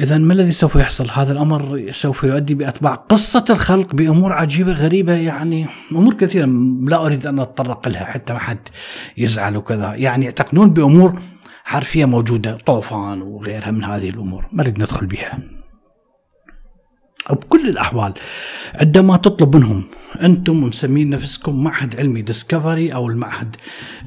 إذا 0.00 0.18
ما 0.18 0.32
الذي 0.34 0.52
سوف 0.52 0.76
يحصل؟ 0.76 1.10
هذا 1.10 1.32
الأمر 1.32 1.90
سوف 1.92 2.24
يؤدي 2.24 2.54
بأتباع 2.54 2.94
قصة 2.94 3.44
الخلق 3.50 3.94
بأمور 3.94 4.32
عجيبة 4.32 4.72
غريبة 4.72 5.12
يعني 5.12 5.66
أمور 5.92 6.14
كثيرة. 6.14 6.46
لا 6.82 7.06
أريد 7.06 7.26
أن 7.26 7.38
أتطرق 7.38 7.88
لها 7.88 8.04
حتى 8.04 8.32
ما 8.32 8.38
حد 8.38 8.58
يزعل 9.16 9.56
وكذا. 9.56 9.94
يعني 9.94 10.24
يعتقدون 10.24 10.70
بأمور 10.70 11.20
حرفية 11.64 12.04
موجودة 12.04 12.58
طوفان 12.66 13.22
وغيرها 13.22 13.70
من 13.70 13.84
هذه 13.84 14.10
الأمور. 14.10 14.46
ما 14.52 14.62
نريد 14.62 14.78
ندخل 14.78 15.06
بها. 15.06 15.53
بكل 17.30 17.68
الأحوال 17.68 18.12
عندما 18.74 19.16
تطلب 19.16 19.56
منهم 19.56 19.84
أنتم 20.22 20.60
مسمين 20.60 21.10
نفسكم 21.10 21.64
معهد 21.64 22.00
علمي 22.00 22.22
ديسكفري 22.22 22.94
أو 22.94 23.08
المعهد 23.08 23.56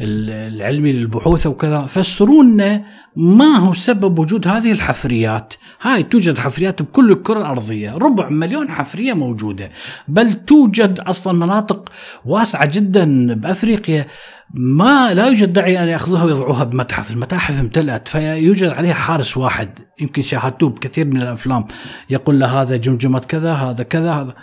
العلمي 0.01 0.91
للبحوث 0.91 1.47
وكذا 1.47 1.81
فسرونا 1.81 2.83
ما 3.15 3.57
هو 3.57 3.73
سبب 3.73 4.19
وجود 4.19 4.47
هذه 4.47 4.71
الحفريات؟ 4.71 5.53
هاي 5.81 6.03
توجد 6.03 6.37
حفريات 6.37 6.81
بكل 6.81 7.11
الكرة 7.11 7.39
الأرضية 7.39 7.97
ربع 7.97 8.29
مليون 8.29 8.69
حفرية 8.69 9.13
موجودة 9.13 9.71
بل 10.07 10.33
توجد 10.33 10.99
أصلا 10.99 11.33
مناطق 11.33 11.89
واسعة 12.25 12.65
جدا 12.65 13.33
بأفريقيا 13.33 14.05
ما 14.53 15.13
لا 15.13 15.25
يوجد 15.27 15.53
داعي 15.53 15.83
أن 15.83 15.87
يأخذوها 15.87 16.23
ويضعوها 16.23 16.63
بمتحف. 16.63 17.11
المتاحف 17.11 17.59
امتلأت 17.59 18.07
فيوجد 18.07 18.69
عليها 18.69 18.93
حارس 18.93 19.37
واحد. 19.37 19.79
يمكن 20.01 20.21
شاهدتوه 20.21 20.69
بكثير 20.69 21.05
من 21.05 21.21
الأفلام. 21.21 21.67
يقول 22.09 22.39
له 22.39 22.61
هذا 22.61 22.77
جمجمة 22.77 23.19
كذا 23.19 23.53
هذا 23.53 23.83
كذا 23.83 24.11
هذا. 24.11 24.33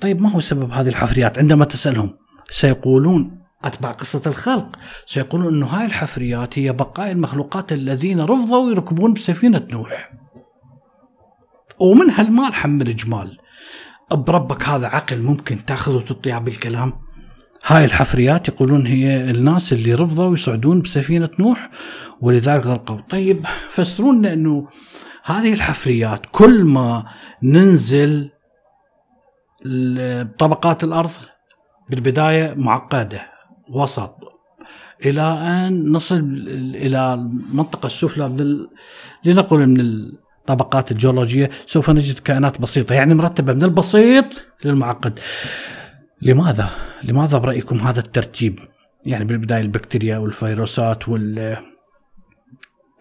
طيب 0.00 0.22
ما 0.22 0.30
هو 0.30 0.40
سبب 0.40 0.70
هذه 0.70 0.88
الحفريات؟ 0.88 1.38
عندما 1.38 1.64
تسألهم 1.64 2.14
سيقولون 2.50 3.38
أتباع 3.64 3.92
قصة 3.92 4.22
الخلق. 4.26 4.76
سيقولون 5.06 5.54
أن 5.54 5.62
هاي 5.62 5.86
الحفريات 5.86 6.58
هي 6.58 6.72
بقايا 6.72 7.12
المخلوقات 7.12 7.72
الذين 7.72 8.20
رفضوا 8.20 8.70
يركبون 8.70 9.12
بسفينة 9.12 9.66
نوح. 9.70 10.12
ومن 11.80 12.10
هالمال 12.10 12.54
حمل 12.54 12.96
جمال 12.96 13.38
بربك 14.12 14.68
هذا 14.68 14.86
عقل 14.86 15.22
ممكن 15.22 15.64
تأخذه 15.64 15.96
وتطيع 15.96 16.38
بالكلام؟ 16.38 17.07
هاي 17.66 17.84
الحفريات 17.84 18.48
يقولون 18.48 18.86
هي 18.86 19.30
الناس 19.30 19.72
اللي 19.72 19.94
رفضوا 19.94 20.34
يصعدون 20.34 20.80
بسفينة 20.82 21.30
نوح 21.38 21.70
ولذلك 22.20 22.66
غرقوا 22.66 23.00
طيب 23.10 23.46
فسرون 23.70 24.26
أنه 24.26 24.68
هذه 25.24 25.54
الحفريات 25.54 26.22
كل 26.32 26.64
ما 26.64 27.04
ننزل 27.42 28.30
طبقات 30.38 30.84
الأرض 30.84 31.10
بالبداية 31.90 32.54
معقدة 32.56 33.20
وسط 33.70 34.14
إلى 35.06 35.22
أن 35.22 35.92
نصل 35.92 36.16
إلى 36.74 37.14
المنطقة 37.14 37.86
السفلى 37.86 38.66
لنقل 39.24 39.66
من 39.66 39.80
الطبقات 39.80 40.92
الجيولوجية 40.92 41.50
سوف 41.66 41.90
نجد 41.90 42.18
كائنات 42.18 42.60
بسيطة 42.60 42.94
يعني 42.94 43.14
مرتبة 43.14 43.52
من 43.52 43.62
البسيط 43.62 44.24
للمعقد. 44.64 45.20
لماذا؟ 46.22 46.70
لماذا 47.02 47.38
برأيكم 47.38 47.78
هذا 47.78 48.00
الترتيب؟ 48.00 48.58
يعني 49.06 49.24
بالبداية 49.24 49.60
البكتيريا 49.60 50.18
والفيروسات 50.18 51.08
وال 51.08 51.56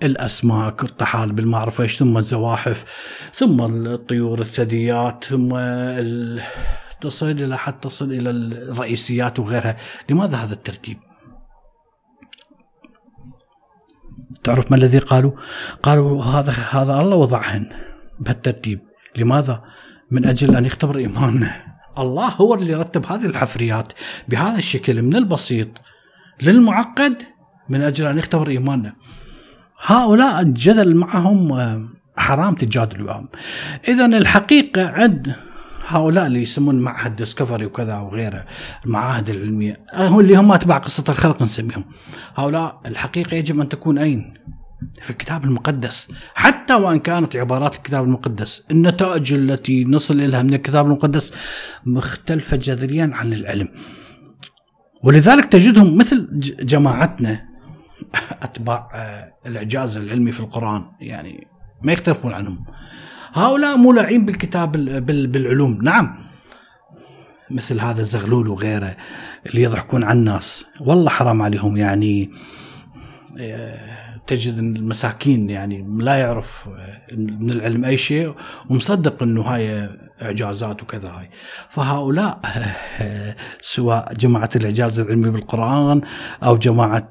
الأسماك 0.04 0.84
الطحال 0.84 1.32
بالمعرفة 1.32 1.84
إيش 1.84 2.00
ثم 2.00 2.18
الزواحف 2.18 2.86
ثم 3.34 3.62
الطيور 3.62 4.40
الثدييات 4.40 5.24
ثم. 5.24 5.58
تصل 7.02 7.32
إلى 7.32 7.58
حتى 7.58 7.90
تصل 7.90 8.12
إلى 8.12 8.30
الرئيسيات 8.30 9.40
وغيرها 9.40 9.78
لماذا 10.10 10.38
هذا 10.38 10.54
الترتيب 10.54 10.98
تعرف 14.44 14.72
ما 14.72 14.78
الذي 14.78 14.98
قالوا؟ 14.98 15.32
قالوا 15.84 16.24
هذا 16.24 16.52
هذا 16.52 17.02
الله 17.02 17.16
وضعهن 17.16 17.70
بهالترتيب 18.20 18.80
لماذا؟ 19.18 19.64
من 20.12 20.26
أجل 20.26 20.56
أن 20.56 20.66
يختبر 20.66 20.98
ايماننا 20.98 21.67
الله 22.00 22.28
هو 22.28 22.54
اللي 22.54 22.74
رتب 22.74 23.06
هذه 23.06 23.26
الحفريات 23.26 23.94
بهذا 24.28 24.58
الشكل 24.58 25.02
من 25.02 25.16
البسيط 25.16 25.68
للمعقد 26.42 27.24
من 27.70 27.82
أجل 27.82 28.06
أن 28.06 28.18
يختبر 28.18 28.50
إيماننا. 28.50 28.94
هؤلاء 29.86 30.42
الجدل 30.42 30.96
معهم 30.96 31.54
آه، 31.54 31.88
حرام 32.18 32.56
تجادل 32.56 33.02
وياهم 33.02 33.30
اذا 33.88 34.06
الحقيقة 34.06 34.90
عند 34.90 35.36
هؤلاء 35.88 36.28
اللي 36.28 36.42
يسمون 36.42 36.80
معهد 36.80 37.16
ديسكفري 37.16 37.66
وكذا 37.66 37.98
وغيره 37.98 38.46
المعاهد 38.86 39.30
العلمية 39.30 39.80
هم 39.94 40.20
اللي 40.20 40.36
هم 40.36 40.52
أتباع 40.52 40.78
قصة 40.78 41.04
الخلق 41.10 41.42
نسميهم. 41.42 41.86
هؤلاء 42.36 42.82
الحقيقة 42.86 43.36
يجب 43.36 43.60
أن 43.60 43.70
تكون 43.70 43.98
أين؟ 43.98 44.34
في 45.02 45.10
الكتاب 45.10 45.44
المقدس. 45.44 46.12
حتى 46.36 46.74
وإن 46.74 47.00
كانت 47.00 47.36
عبارات 47.36 47.76
الكتاب 47.76 48.04
المقدس 48.04 48.64
النتائج 48.72 49.34
التي 49.34 49.86
نصل 49.86 50.22
إليها 50.22 50.44
من 50.44 50.54
الكتاب 50.54 50.86
المقدس 50.86 51.34
مختلفة 51.86 52.58
جذريا 52.58 53.12
عن 53.14 53.34
العلم. 53.34 53.70
ولذلك 55.04 55.46
تجدهم 55.46 55.98
مثل 55.98 56.28
جماعتنا 56.60 57.46
أتباع 58.42 58.90
آه، 58.94 59.34
الإعجاز 59.48 59.98
العلمي 59.98 60.32
في 60.32 60.40
القرآن 60.40 60.86
يعني 61.02 61.48
ما 61.82 61.92
يختلفون 61.92 62.34
عنهم. 62.34 62.66
هؤلاء 63.34 63.78
مولعين 63.78 64.26
بالكتاب 64.26 64.72
بالعلوم. 65.32 65.82
نعم. 65.82 66.28
مثل 67.52 67.80
هذا 67.80 68.02
الزغلول 68.02 68.48
وغيره 68.48 68.96
اللي 69.46 69.62
يضحكون 69.62 70.04
على 70.04 70.20
الناس. 70.20 70.66
والله 70.80 71.10
حرام 71.10 71.42
عليهم 71.42 71.78
يعني 71.78 72.32
آه، 73.40 74.07
تجد 74.28 74.58
المساكين 74.58 75.50
يعني 75.50 75.86
لا 76.00 76.16
يعرف 76.16 76.70
آه، 76.70 77.16
من 77.16 77.50
العلم 77.50 77.86
أي 77.86 77.98
شيء 77.98 78.36
ومصدق 78.70 79.24
إنه 79.24 79.42
هاي 79.42 79.90
إعجازات 80.22 80.84
وكذا 80.84 81.10
هاي. 81.10 81.30
فهؤلاء 81.70 82.40
سواء 83.62 84.14
جماعة 84.14 84.50
الإعجاز 84.56 85.00
العلمي 85.00 85.30
بالقرآن 85.30 86.02
أو 86.44 86.58
جماعة 86.58 87.10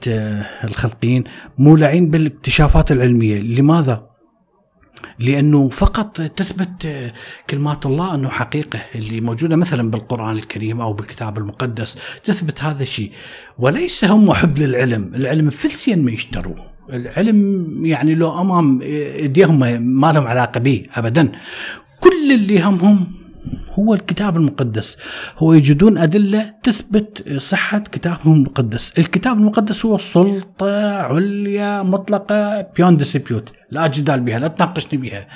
الخلقيين 0.65 1.25
مولعين 1.59 2.11
بالاكتشافات 2.11 2.93
العلمية. 2.93 3.41
لماذا؟ 3.41 4.07
لأنه 5.19 5.69
فقط 5.69 6.21
تثبت 6.21 7.13
كلمات 7.51 7.87
الله 7.87 8.15
أنه 8.15 8.29
حقيقة. 8.29 8.83
اللي 8.95 9.21
موجودة 9.21 9.57
مثلا 9.57 9.91
بالقرآن 9.91 10.37
الكريم 10.37 10.81
أو 10.81 10.93
بالكتاب 10.93 11.39
المقدس 11.39 11.99
تثبت 12.25 12.63
هذا 12.63 12.83
الشيء. 12.83 13.13
وليس 13.59 14.05
هم 14.05 14.33
حب 14.33 14.59
للعلم، 14.59 15.13
العلم 15.15 15.51
فلسيا 15.51 15.97
ما 15.97 16.11
يشتروه. 16.11 16.76
العلم 16.93 17.67
يعني 17.87 18.15
لو 18.15 18.41
أمام 18.41 18.81
ايديهم 18.83 19.59
ما 19.83 20.13
لهم 20.13 20.27
علاقة 20.27 20.61
به 20.61 20.87
ابدا. 20.95 21.33
كل 22.01 22.33
اللي 22.33 22.63
همهم 22.63 23.07
هو 23.79 23.95
الكتاب 23.95 24.37
المقدس. 24.37 24.97
هو 25.39 25.53
يجدون 25.53 25.99
أدلة 25.99 26.55
تثبت 26.63 27.39
صحة 27.39 27.79
كتابهم 27.79 28.35
المقدس. 28.35 28.93
الكتاب 28.99 29.39
المقدس 29.39 29.87
هو 29.87 29.99
سلطة 29.99 30.97
عليا 30.99 31.83
مطلقة 31.83 32.61
بيون 32.77 32.97
ديسبيوت 32.97 33.53
لا 33.71 33.87
جدال 33.87 34.21
بها 34.21 34.39
لا 34.39 34.49
تناقشني 34.49 35.01
بها. 35.01 35.27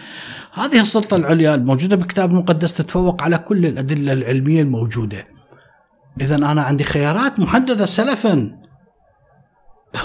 هذه 0.52 0.80
السلطة 0.80 1.16
العليا 1.16 1.54
الموجودة 1.54 1.96
بالكتاب 1.96 2.30
المقدس 2.30 2.74
تتفوق 2.74 3.22
على 3.22 3.38
كل 3.38 3.66
الأدلة 3.66 4.12
العلمية 4.12 4.62
الموجودة. 4.62 5.24
إذا 6.20 6.36
أنا 6.36 6.62
عندي 6.62 6.84
خيارات 6.84 7.40
محددة 7.40 7.86
سلفا. 7.86 8.59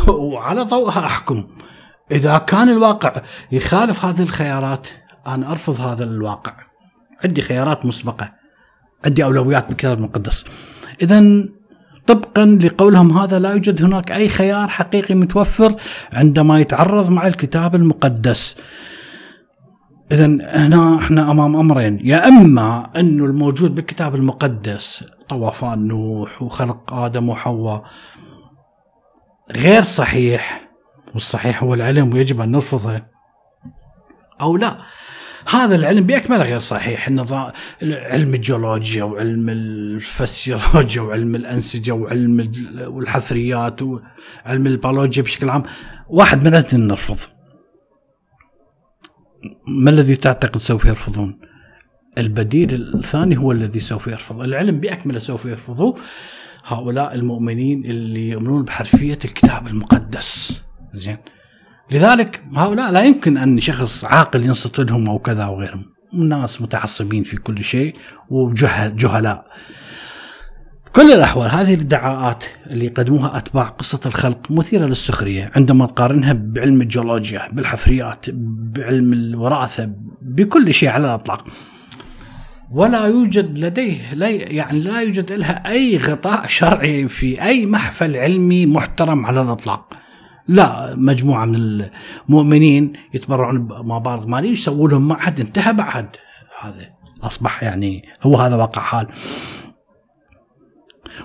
وعلى 0.08 0.62
ضوءها 0.62 1.06
أحكم. 1.06 1.48
إذا 2.12 2.38
كان 2.38 2.70
الواقع 2.70 3.22
يخالف 3.52 4.06
هذه 4.06 4.22
الخيارات 4.22 4.88
أنا 5.28 5.52
أرفض 5.52 5.82
هذا 5.82 6.04
الواقع. 6.04 6.54
عندي 7.24 7.42
خيارات 7.42 7.86
مسبقة. 7.86 8.32
عندي 9.06 9.24
أولويات 9.24 9.68
بالكتاب 9.68 9.98
المقدس. 9.98 10.46
إذا 11.02 11.44
طبقا 12.08 12.46
لقولهم 12.46 13.18
هذا 13.18 13.40
لا 13.40 13.52
يوجد 13.52 13.84
هناك 13.84 14.12
أي 14.12 14.30
خيار 14.30 14.68
حقيقي 14.68 15.16
متوفر 15.16 15.76
عندما 16.14 16.60
يتعرض 16.60 17.10
مع 17.10 17.28
الكتاب 17.28 17.76
المقدس. 17.76 18.58
إذا 20.12 20.26
هنا 20.26 20.98
إحنا 20.98 21.32
أمام 21.32 21.56
أمرين. 21.56 22.00
يا 22.04 22.28
إما 22.28 22.90
أنه 22.96 23.26
الموجود 23.26 23.76
بالكتاب 23.76 24.16
المقدس 24.16 25.04
طوفان 25.30 25.88
نوح 25.88 26.42
وخلق 26.42 26.94
آدم 26.94 27.30
وحواء 27.30 27.84
غير 29.52 29.82
صحيح. 29.82 30.70
والصحيح 31.14 31.64
هو 31.64 31.74
العلم 31.74 32.14
ويجب 32.14 32.42
أن 32.42 32.52
نرفضه. 32.52 33.02
أو 34.42 34.58
لا 34.58 34.78
هذا 35.50 35.76
العلم 35.76 36.04
باكمله 36.04 36.44
غير 36.44 36.60
صحيح. 36.60 37.08
النظام 37.08 37.52
علم 37.82 38.34
الجيولوجيا 38.34 39.04
وعلم 39.04 39.50
الفسيولوجيا 39.50 41.02
وعلم 41.02 41.36
الأنسجة 41.36 41.92
وعلم 41.92 42.52
والحفريات 42.88 43.82
وعلم 43.82 44.68
البيولوجيا 44.68 45.24
بشكل 45.24 45.50
عام 45.50 45.64
واحد 46.10 46.42
من 46.42 46.48
الاثنين 46.48 46.88
نرفض. 46.88 47.18
ما 49.68 49.90
الذي 49.90 50.16
تعتقد 50.16 50.58
سوف 50.58 50.86
يرفضون؟ 50.86 51.40
البديل 52.18 52.74
الثاني 52.96 53.38
هو 53.38 53.52
الذي 53.52 53.80
سوف 53.80 54.08
يرفض. 54.08 54.42
العلم 54.42 54.80
باكمله 54.80 55.20
سوف 55.20 55.46
يرفضه. 55.46 55.98
هؤلاء 56.68 57.16
المؤمنين 57.16 57.86
اللي 57.86 58.30
يؤمنون 58.30 58.64
بحرفية 58.64 59.20
الكتاب 59.26 59.68
المقدس. 59.68 60.62
زين. 60.94 61.18
لذلك 61.92 62.44
هؤلاء 62.56 62.92
لا 62.92 63.04
يمكن 63.04 63.38
أن 63.38 63.60
شخص 63.60 64.06
عاقل 64.06 64.46
ينصت 64.46 64.80
لهم 64.80 65.10
أو 65.10 65.20
كذا 65.20 65.44
أو 65.44 65.60
غيرهم. 65.60 65.86
ناس 66.14 66.62
متعصبين 66.62 67.24
في 67.24 67.38
كل 67.38 67.64
شيء 67.64 67.96
وجهل 68.30 68.98
جهلاء. 68.98 69.46
كل 70.94 71.12
الأحوال 71.12 71.52
هذه 71.52 71.74
الادعاءات 71.74 72.44
اللي 72.68 72.86
يقدموها 72.86 73.38
أتباع 73.38 73.64
قصة 73.64 74.00
الخلق 74.06 74.52
مثيرة 74.52 74.86
للسخرية. 74.86 75.52
عندما 75.56 75.86
تقارنها 75.86 76.34
بعلم 76.34 76.82
الجيولوجيا 76.82 77.50
بالحفريات 77.52 78.26
بعلم 78.30 79.14
الوراثة 79.14 79.94
بكل 80.22 80.74
شيء 80.74 80.90
على 80.90 81.06
الإطلاق. 81.06 81.46
ولا 82.72 83.06
يوجد 83.06 83.60
لديه 83.60 84.14
لا 84.14 84.30
يعني 84.30 84.80
لا 84.80 85.02
يوجد 85.02 85.32
لها 85.32 85.72
أي 85.72 85.98
غطاء 85.98 86.48
شرعي 86.48 87.08
في 87.08 87.42
أي 87.42 87.66
محفل 87.66 88.18
علمي 88.18 88.66
محترم 88.66 89.26
على 89.26 89.42
الإطلاق. 89.42 89.94
لا 90.48 90.96
مجموعة 90.96 91.46
من 91.46 91.56
المؤمنين 92.30 92.94
يتبرعون 93.14 93.68
بمبالغ 93.68 94.28
مالية 94.28 94.52
يسووا 94.52 94.90
لهم 94.90 95.08
معهد 95.08 95.40
انتهى 95.40 95.74
بعد 95.74 96.08
هذا. 96.62 96.90
أصبح 97.24 97.64
يعني 97.64 98.04
هو 98.24 98.38
هذا 98.38 98.56
واقع 98.56 98.82
حال. 98.82 99.08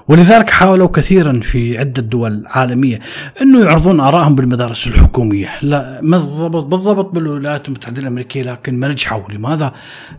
ولذلك 0.08 0.50
حاولوا 0.50 0.88
كثيرا 0.88 1.40
في 1.42 1.78
عدة 1.78 2.02
دول 2.02 2.44
عالمية 2.46 3.00
أنه 3.42 3.64
يعرضون 3.64 4.00
آرائهم 4.00 4.34
بالمدارس 4.34 4.86
الحكومية. 4.86 5.48
لا 5.62 6.00
بالضبط 6.00 6.64
بالضبط 6.64 7.14
بالولايات 7.14 7.68
المتحدة 7.68 8.02
الأمريكية 8.02 8.42
لكن 8.42 8.78
ما 8.78 8.88
نجحوا. 8.88 9.32
لماذا؟ 9.32 9.72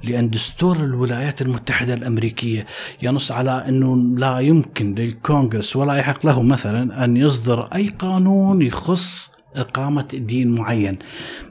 لأن 0.04 0.30
دستور 0.30 0.78
الولايات 0.78 1.42
المتحدة 1.42 1.94
الأمريكية 1.94 2.66
ينص 3.02 3.32
على 3.32 3.66
أنه 3.68 4.18
لا 4.18 4.40
يمكن 4.40 4.96
للكونغرس 4.96 5.76
ولا 5.76 5.94
يحق 5.94 6.26
له 6.26 6.42
مثلا 6.42 7.04
أن 7.04 7.18
يصدر 7.18 7.64
أي 7.76 7.88
قانون 7.88 8.62
يخص 8.62 9.32
إقامة 9.56 10.08
دين 10.14 10.56
معين. 10.56 11.00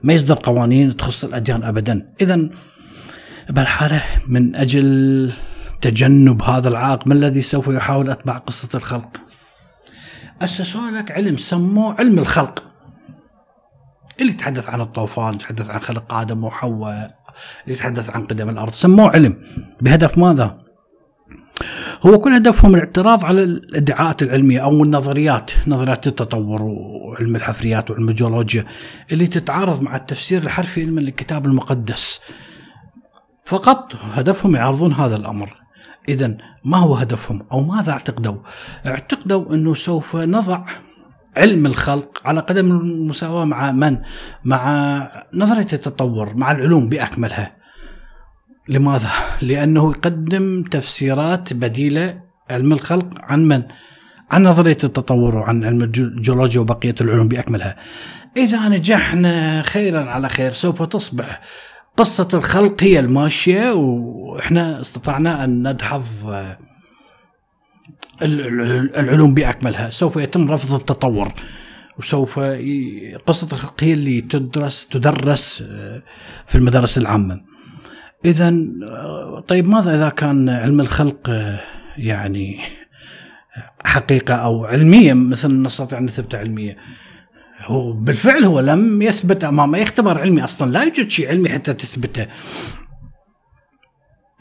ما 0.02 0.12
يصدر 0.12 0.38
قوانين 0.42 0.96
تخص 0.96 1.24
الأديان 1.24 1.62
أبدا. 1.62 2.06
إذا 2.20 2.48
بهالحالة 3.50 4.02
من 4.28 4.56
أجل 4.56 5.30
تجنب 5.80 6.42
هذا 6.42 6.68
العائق 6.68 7.06
ما 7.06 7.14
الذي 7.14 7.42
سوف 7.42 7.68
يحاول 7.68 8.10
أتباع 8.10 8.38
قصة 8.38 8.68
الخلق؟ 8.74 9.20
أسسوا 10.42 10.90
لك 10.90 11.10
علم 11.10 11.36
سموه 11.36 11.94
علم 11.98 12.18
الخلق. 12.18 12.64
اللي 14.20 14.32
يتحدث 14.32 14.68
عن 14.68 14.80
الطوفان 14.80 15.34
يتحدث 15.34 15.70
عن 15.70 15.80
خلق 15.80 16.14
آدم 16.14 16.44
وحواء 16.44 17.18
يتحدث 17.66 18.10
عن 18.10 18.22
قدم 18.22 18.48
الأرض 18.48 18.72
سموه 18.72 19.10
علم. 19.10 19.36
بهدف 19.80 20.18
ماذا؟ 20.18 20.58
هو 22.06 22.18
كل 22.18 22.30
هدفهم 22.30 22.74
الاعتراض 22.74 23.24
على 23.24 23.42
الادعاءات 23.42 24.22
العلمية 24.22 24.60
أو 24.60 24.84
النظريات 24.84 25.50
نظريات 25.66 26.06
التطور 26.06 26.62
وعلم 26.62 27.36
الحفريات 27.36 27.90
وعلم 27.90 28.08
الجيولوجيا 28.08 28.64
اللي 29.12 29.26
تتعارض 29.26 29.82
مع 29.82 29.96
التفسير 29.96 30.42
الحرفي 30.42 30.86
من 30.86 30.98
الكتاب 30.98 31.46
المقدس. 31.46 32.20
فقط 33.44 33.92
هدفهم 34.12 34.54
يعرضون 34.56 34.92
هذا 34.92 35.16
الأمر. 35.16 35.59
إذا 36.08 36.36
ما 36.64 36.78
هو 36.78 36.94
هدفهم 36.94 37.46
أو 37.52 37.60
ماذا 37.60 37.92
اعتقدوا؟ 37.92 38.38
اعتقدوا 38.86 39.54
أنه 39.54 39.74
سوف 39.74 40.16
نضع 40.16 40.64
علم 41.36 41.66
الخلق 41.66 42.20
على 42.24 42.40
قدم 42.40 42.70
المساواة 42.70 43.44
مع 43.44 43.72
من؟ 43.72 43.98
مع 44.44 44.62
نظرية 45.34 45.68
التطور 45.72 46.34
مع 46.34 46.52
العلوم 46.52 46.88
بأكملها 46.88 47.56
لماذا؟ 48.68 49.10
لأنه 49.42 49.90
يقدم 49.90 50.62
تفسيرات 50.70 51.52
بديلة 51.52 52.20
علم 52.50 52.72
الخلق 52.72 53.08
عن 53.18 53.48
من؟ 53.48 53.62
عن 54.30 54.42
نظرية 54.42 54.78
التطور 54.84 55.36
وعن 55.36 55.64
علم 55.64 55.82
الجيولوجيا 55.82 56.60
وبقية 56.60 56.94
العلوم 57.00 57.28
بأكملها 57.28 57.76
إذا 58.36 58.68
نجحنا 58.68 59.62
خيرا 59.62 60.04
على 60.04 60.28
خير 60.28 60.52
سوف 60.52 60.82
تصبح 60.82 61.40
قصة 62.00 62.28
الخلق 62.34 62.82
هي 62.82 63.00
الماشية 63.00 63.72
وإحنا 63.72 64.80
استطعنا 64.80 65.44
أن 65.44 65.68
ندحض 65.68 66.04
العلوم 68.22 69.34
بأكملها. 69.34 69.90
سوف 69.90 70.16
يتم 70.16 70.50
رفض 70.52 70.74
التطور 70.74 71.32
وسوف 71.98 72.40
قصة 73.26 73.48
الخلق 73.52 73.84
هي 73.84 73.92
اللي 73.92 74.20
تدرس 74.20 74.86
تدرس 74.86 75.62
في 76.46 76.54
المدارس 76.54 76.98
العامة. 76.98 77.40
إذا 78.24 78.50
طيب 79.48 79.68
ماذا 79.68 79.94
إذا 79.94 80.08
كان 80.08 80.48
علم 80.48 80.80
الخلق 80.80 81.30
يعني 81.96 82.60
حقيقة 83.84 84.34
أو 84.34 84.64
علمية؟ 84.64 85.14
مثل 85.14 85.62
نستطيع 85.62 85.98
أن 85.98 86.04
نثبت 86.04 86.34
علمية. 86.34 86.76
هو 87.70 87.92
بالفعل 87.92 88.44
هو 88.44 88.61
لم 88.61 89.02
يثبت 89.02 89.44
أمام 89.44 89.74
أي 89.74 89.83
اختبار 89.83 90.18
علمي 90.18 90.44
أصلا. 90.44 90.70
لا 90.70 90.83
يوجد 90.83 91.11
شيء 91.11 91.28
علمي 91.28 91.48
حتى 91.48 91.74
تثبته. 91.74 92.26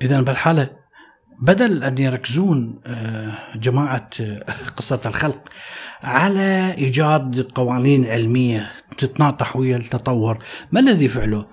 اذا 0.01 0.21
بالحالة 0.21 0.69
بدل 1.41 1.83
أن 1.83 1.97
يركزون 1.97 2.81
آه، 2.85 3.37
جماعة 3.55 4.09
آه، 4.21 4.43
قصة 4.75 4.99
الخلق 5.05 5.49
على 6.03 6.73
إيجاد 6.77 7.41
قوانين 7.55 8.05
علمية 8.05 8.71
تتناطح 8.97 9.55
ويا 9.55 9.77
التطور 9.77 10.37
ما 10.71 10.79
الذي 10.79 11.07
فعلوا 11.07 11.43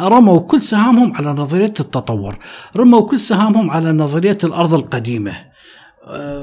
رموا 0.00 0.40
كل 0.40 0.62
سهامهم 0.62 1.16
على 1.16 1.32
نظرية 1.32 1.74
التطور 1.80 2.38
رموا 2.76 3.00
كل 3.00 3.18
سهامهم 3.18 3.70
على 3.70 3.92
نظرية 3.92 4.38
الأرض 4.44 4.74
القديمة. 4.74 5.30
آه، 5.30 5.49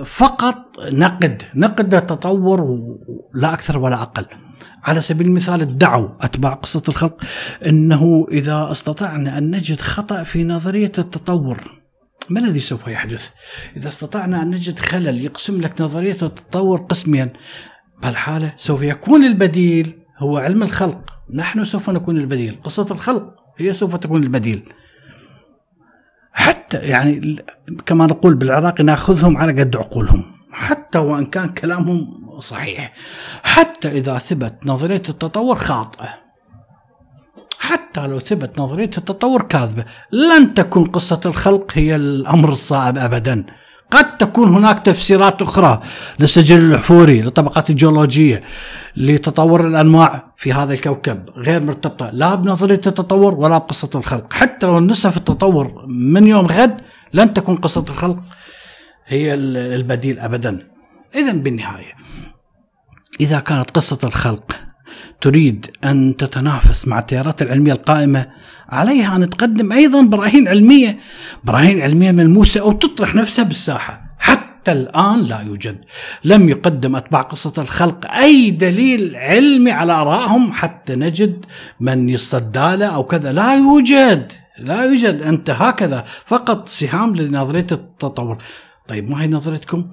فقط 0.06 0.80
نقد 0.80 1.44
نقد 1.56 1.96
التطور 1.96 2.80
لا 3.34 3.54
أكثر 3.54 3.78
ولا 3.78 4.02
أقل. 4.02 4.26
على 4.84 5.02
سبيل 5.02 5.28
المثال 5.28 5.62
ادعوا 5.62 6.10
أتباع 6.22 6.54
قصة 6.54 6.84
الخلق 6.90 7.24
أنه 7.66 8.28
إذا 8.32 8.72
استطعنا 8.72 9.38
أن 9.38 9.52
نجد 9.52 9.82
خطأ 9.82 10.24
في 10.24 10.44
نظرية 10.44 10.92
التطور 10.98 11.82
ما 12.30 12.40
الذي 12.40 12.60
سوف 12.60 12.88
يحدث؟ 12.88 13.30
إذا 13.78 13.88
استطعنا 13.88 14.42
أن 14.42 14.50
نجد 14.50 14.80
خلل 14.80 15.22
يقسم 15.26 15.62
لك 15.62 15.82
نظرية 15.82 16.18
التطور 16.22 16.82
قسمين 16.82 17.30
بهالحالة 18.02 18.54
سوف 18.58 18.82
يكون 18.82 19.26
البديل 19.26 20.00
هو 20.18 20.38
علم 20.38 20.64
الخلق. 20.64 21.02
نحن 21.34 21.64
سوف 21.64 21.90
نكون 21.90 22.18
البديل. 22.18 22.58
قصة 22.64 22.88
الخلق 22.92 23.34
هي 23.58 23.74
سوف 23.74 23.96
تكون 23.96 24.24
البديل. 24.24 24.74
حتى 26.38 26.78
يعني 26.78 27.36
كما 27.86 28.06
نقول 28.06 28.36
بالعراقي 28.36 28.84
ناخذهم 28.84 29.38
على 29.38 29.62
قد 29.62 29.76
عقولهم. 29.76 30.24
حتى 30.52 30.98
وإن 31.00 31.26
كان 31.26 31.50
كلامهم 31.50 32.08
صحيح. 32.40 32.94
حتى 33.44 33.88
إذا 33.88 34.18
ثبت 34.18 34.54
نظرية 34.66 35.04
التطور 35.10 35.56
خاطئة. 35.56 36.10
حتى 37.60 38.08
لو 38.08 38.20
ثبت 38.20 38.60
نظرية 38.60 38.92
التطور 38.98 39.42
كاذبة. 39.42 39.86
لن 40.12 40.54
تكون 40.54 40.86
قصة 40.86 41.22
الخلق 41.26 41.72
هي 41.74 41.96
الأمر 41.96 42.50
الصائب 42.50 42.98
أبدا. 42.98 43.46
قد 43.92 44.18
تكون 44.18 44.54
هناك 44.54 44.80
تفسيرات 44.86 45.42
أخرى 45.42 45.82
للسجل 46.20 46.74
الحفوري 46.74 47.22
للطبقات 47.22 47.70
الجيولوجية 47.70 48.42
لتطور 48.98 49.68
الأنواع 49.68 50.34
في 50.38 50.54
هذا 50.54 50.74
الكوكب 50.74 51.30
غير 51.38 51.64
مرتبطة 51.64 52.10
لا 52.10 52.36
بنظرية 52.36 52.82
التطور 52.88 53.34
ولا 53.34 53.58
بقصة 53.58 53.90
الخلق. 53.96 54.34
حتى 54.34 54.66
لو 54.66 54.80
نسف 54.80 55.18
التطور 55.18 55.86
من 55.88 56.28
يوم 56.28 56.46
غد 56.46 56.82
لن 57.14 57.34
تكون 57.34 57.56
قصة 57.56 57.86
الخلق 57.90 58.20
هي 59.06 59.34
البديل 59.34 60.20
أبدا. 60.20 60.68
إذا 61.16 61.32
بالنهاية 61.32 61.94
إذا 63.20 63.40
كانت 63.40 63.72
قصة 63.72 64.00
الخلق 64.04 64.67
تريد 65.22 65.68
أن 65.84 66.16
تتنافس 66.18 66.88
مع 66.88 67.00
التيارات 67.00 67.42
العلمية 67.42 67.74
القائمة 67.74 68.28
عليها 68.70 69.16
أن 69.16 69.30
تقدم 69.30 69.72
أيضا 69.72 70.02
براهين 70.02 70.48
علمية 70.48 71.00
براهين 71.44 71.82
علمية 71.82 72.12
ملموسة 72.12 72.62
أو 72.62 72.72
تطرح 72.72 73.16
نفسها 73.16 73.44
بالساحة. 73.44 74.16
حتى 74.20 74.72
الآن 74.72 75.24
لا 75.24 75.42
يوجد. 75.42 75.78
لم 76.24 76.50
يقدم 76.50 76.96
أتباع 76.96 77.22
قصة 77.22 77.54
الخلق 77.58 78.12
أي 78.12 78.52
دليل 78.52 79.16
علمي 79.16 79.72
على 79.72 79.94
آرائهم 79.94 80.52
حتى 80.52 80.96
نجد 80.96 81.46
من 81.80 82.10
يصدى 82.10 82.76
له 82.76 82.88
أو 82.88 83.04
كذا. 83.04 83.32
لا 83.32 83.56
يوجد. 83.56 84.32
لا 84.60 84.84
يوجد. 84.84 85.22
أنت 85.22 85.50
هكذا. 85.50 86.06
فقط 86.26 86.70
سهام 86.70 87.16
لنظرية 87.16 87.68
التطور. 87.72 88.38
طيب 88.88 89.10
ما 89.10 89.24
هي 89.24 89.28
نظرتكم؟ 89.28 89.88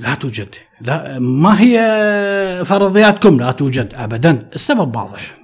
لا 0.00 0.14
توجد. 0.14 0.54
لا 0.80 1.18
ما 1.18 1.60
هي 1.60 1.76
فرضياتكم 2.64 3.40
لا 3.40 3.52
توجد 3.52 3.94
ابدا؟ 3.94 4.48
السبب 4.54 4.96
واضح. 4.96 5.38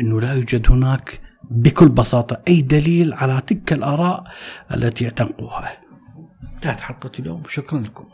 إنه 0.00 0.20
لا 0.20 0.32
يوجد 0.32 0.70
هناك 0.70 1.20
بكل 1.50 1.88
بساطة 1.88 2.42
أي 2.48 2.62
دليل 2.62 3.14
على 3.14 3.42
تلك 3.46 3.72
الآراء 3.72 4.24
التي 4.74 5.04
اعتنقوها. 5.04 5.72
انتهت 6.54 6.80
حلقة 6.80 7.10
اليوم. 7.18 7.42
شكرا 7.48 7.80
لكم. 7.80 8.04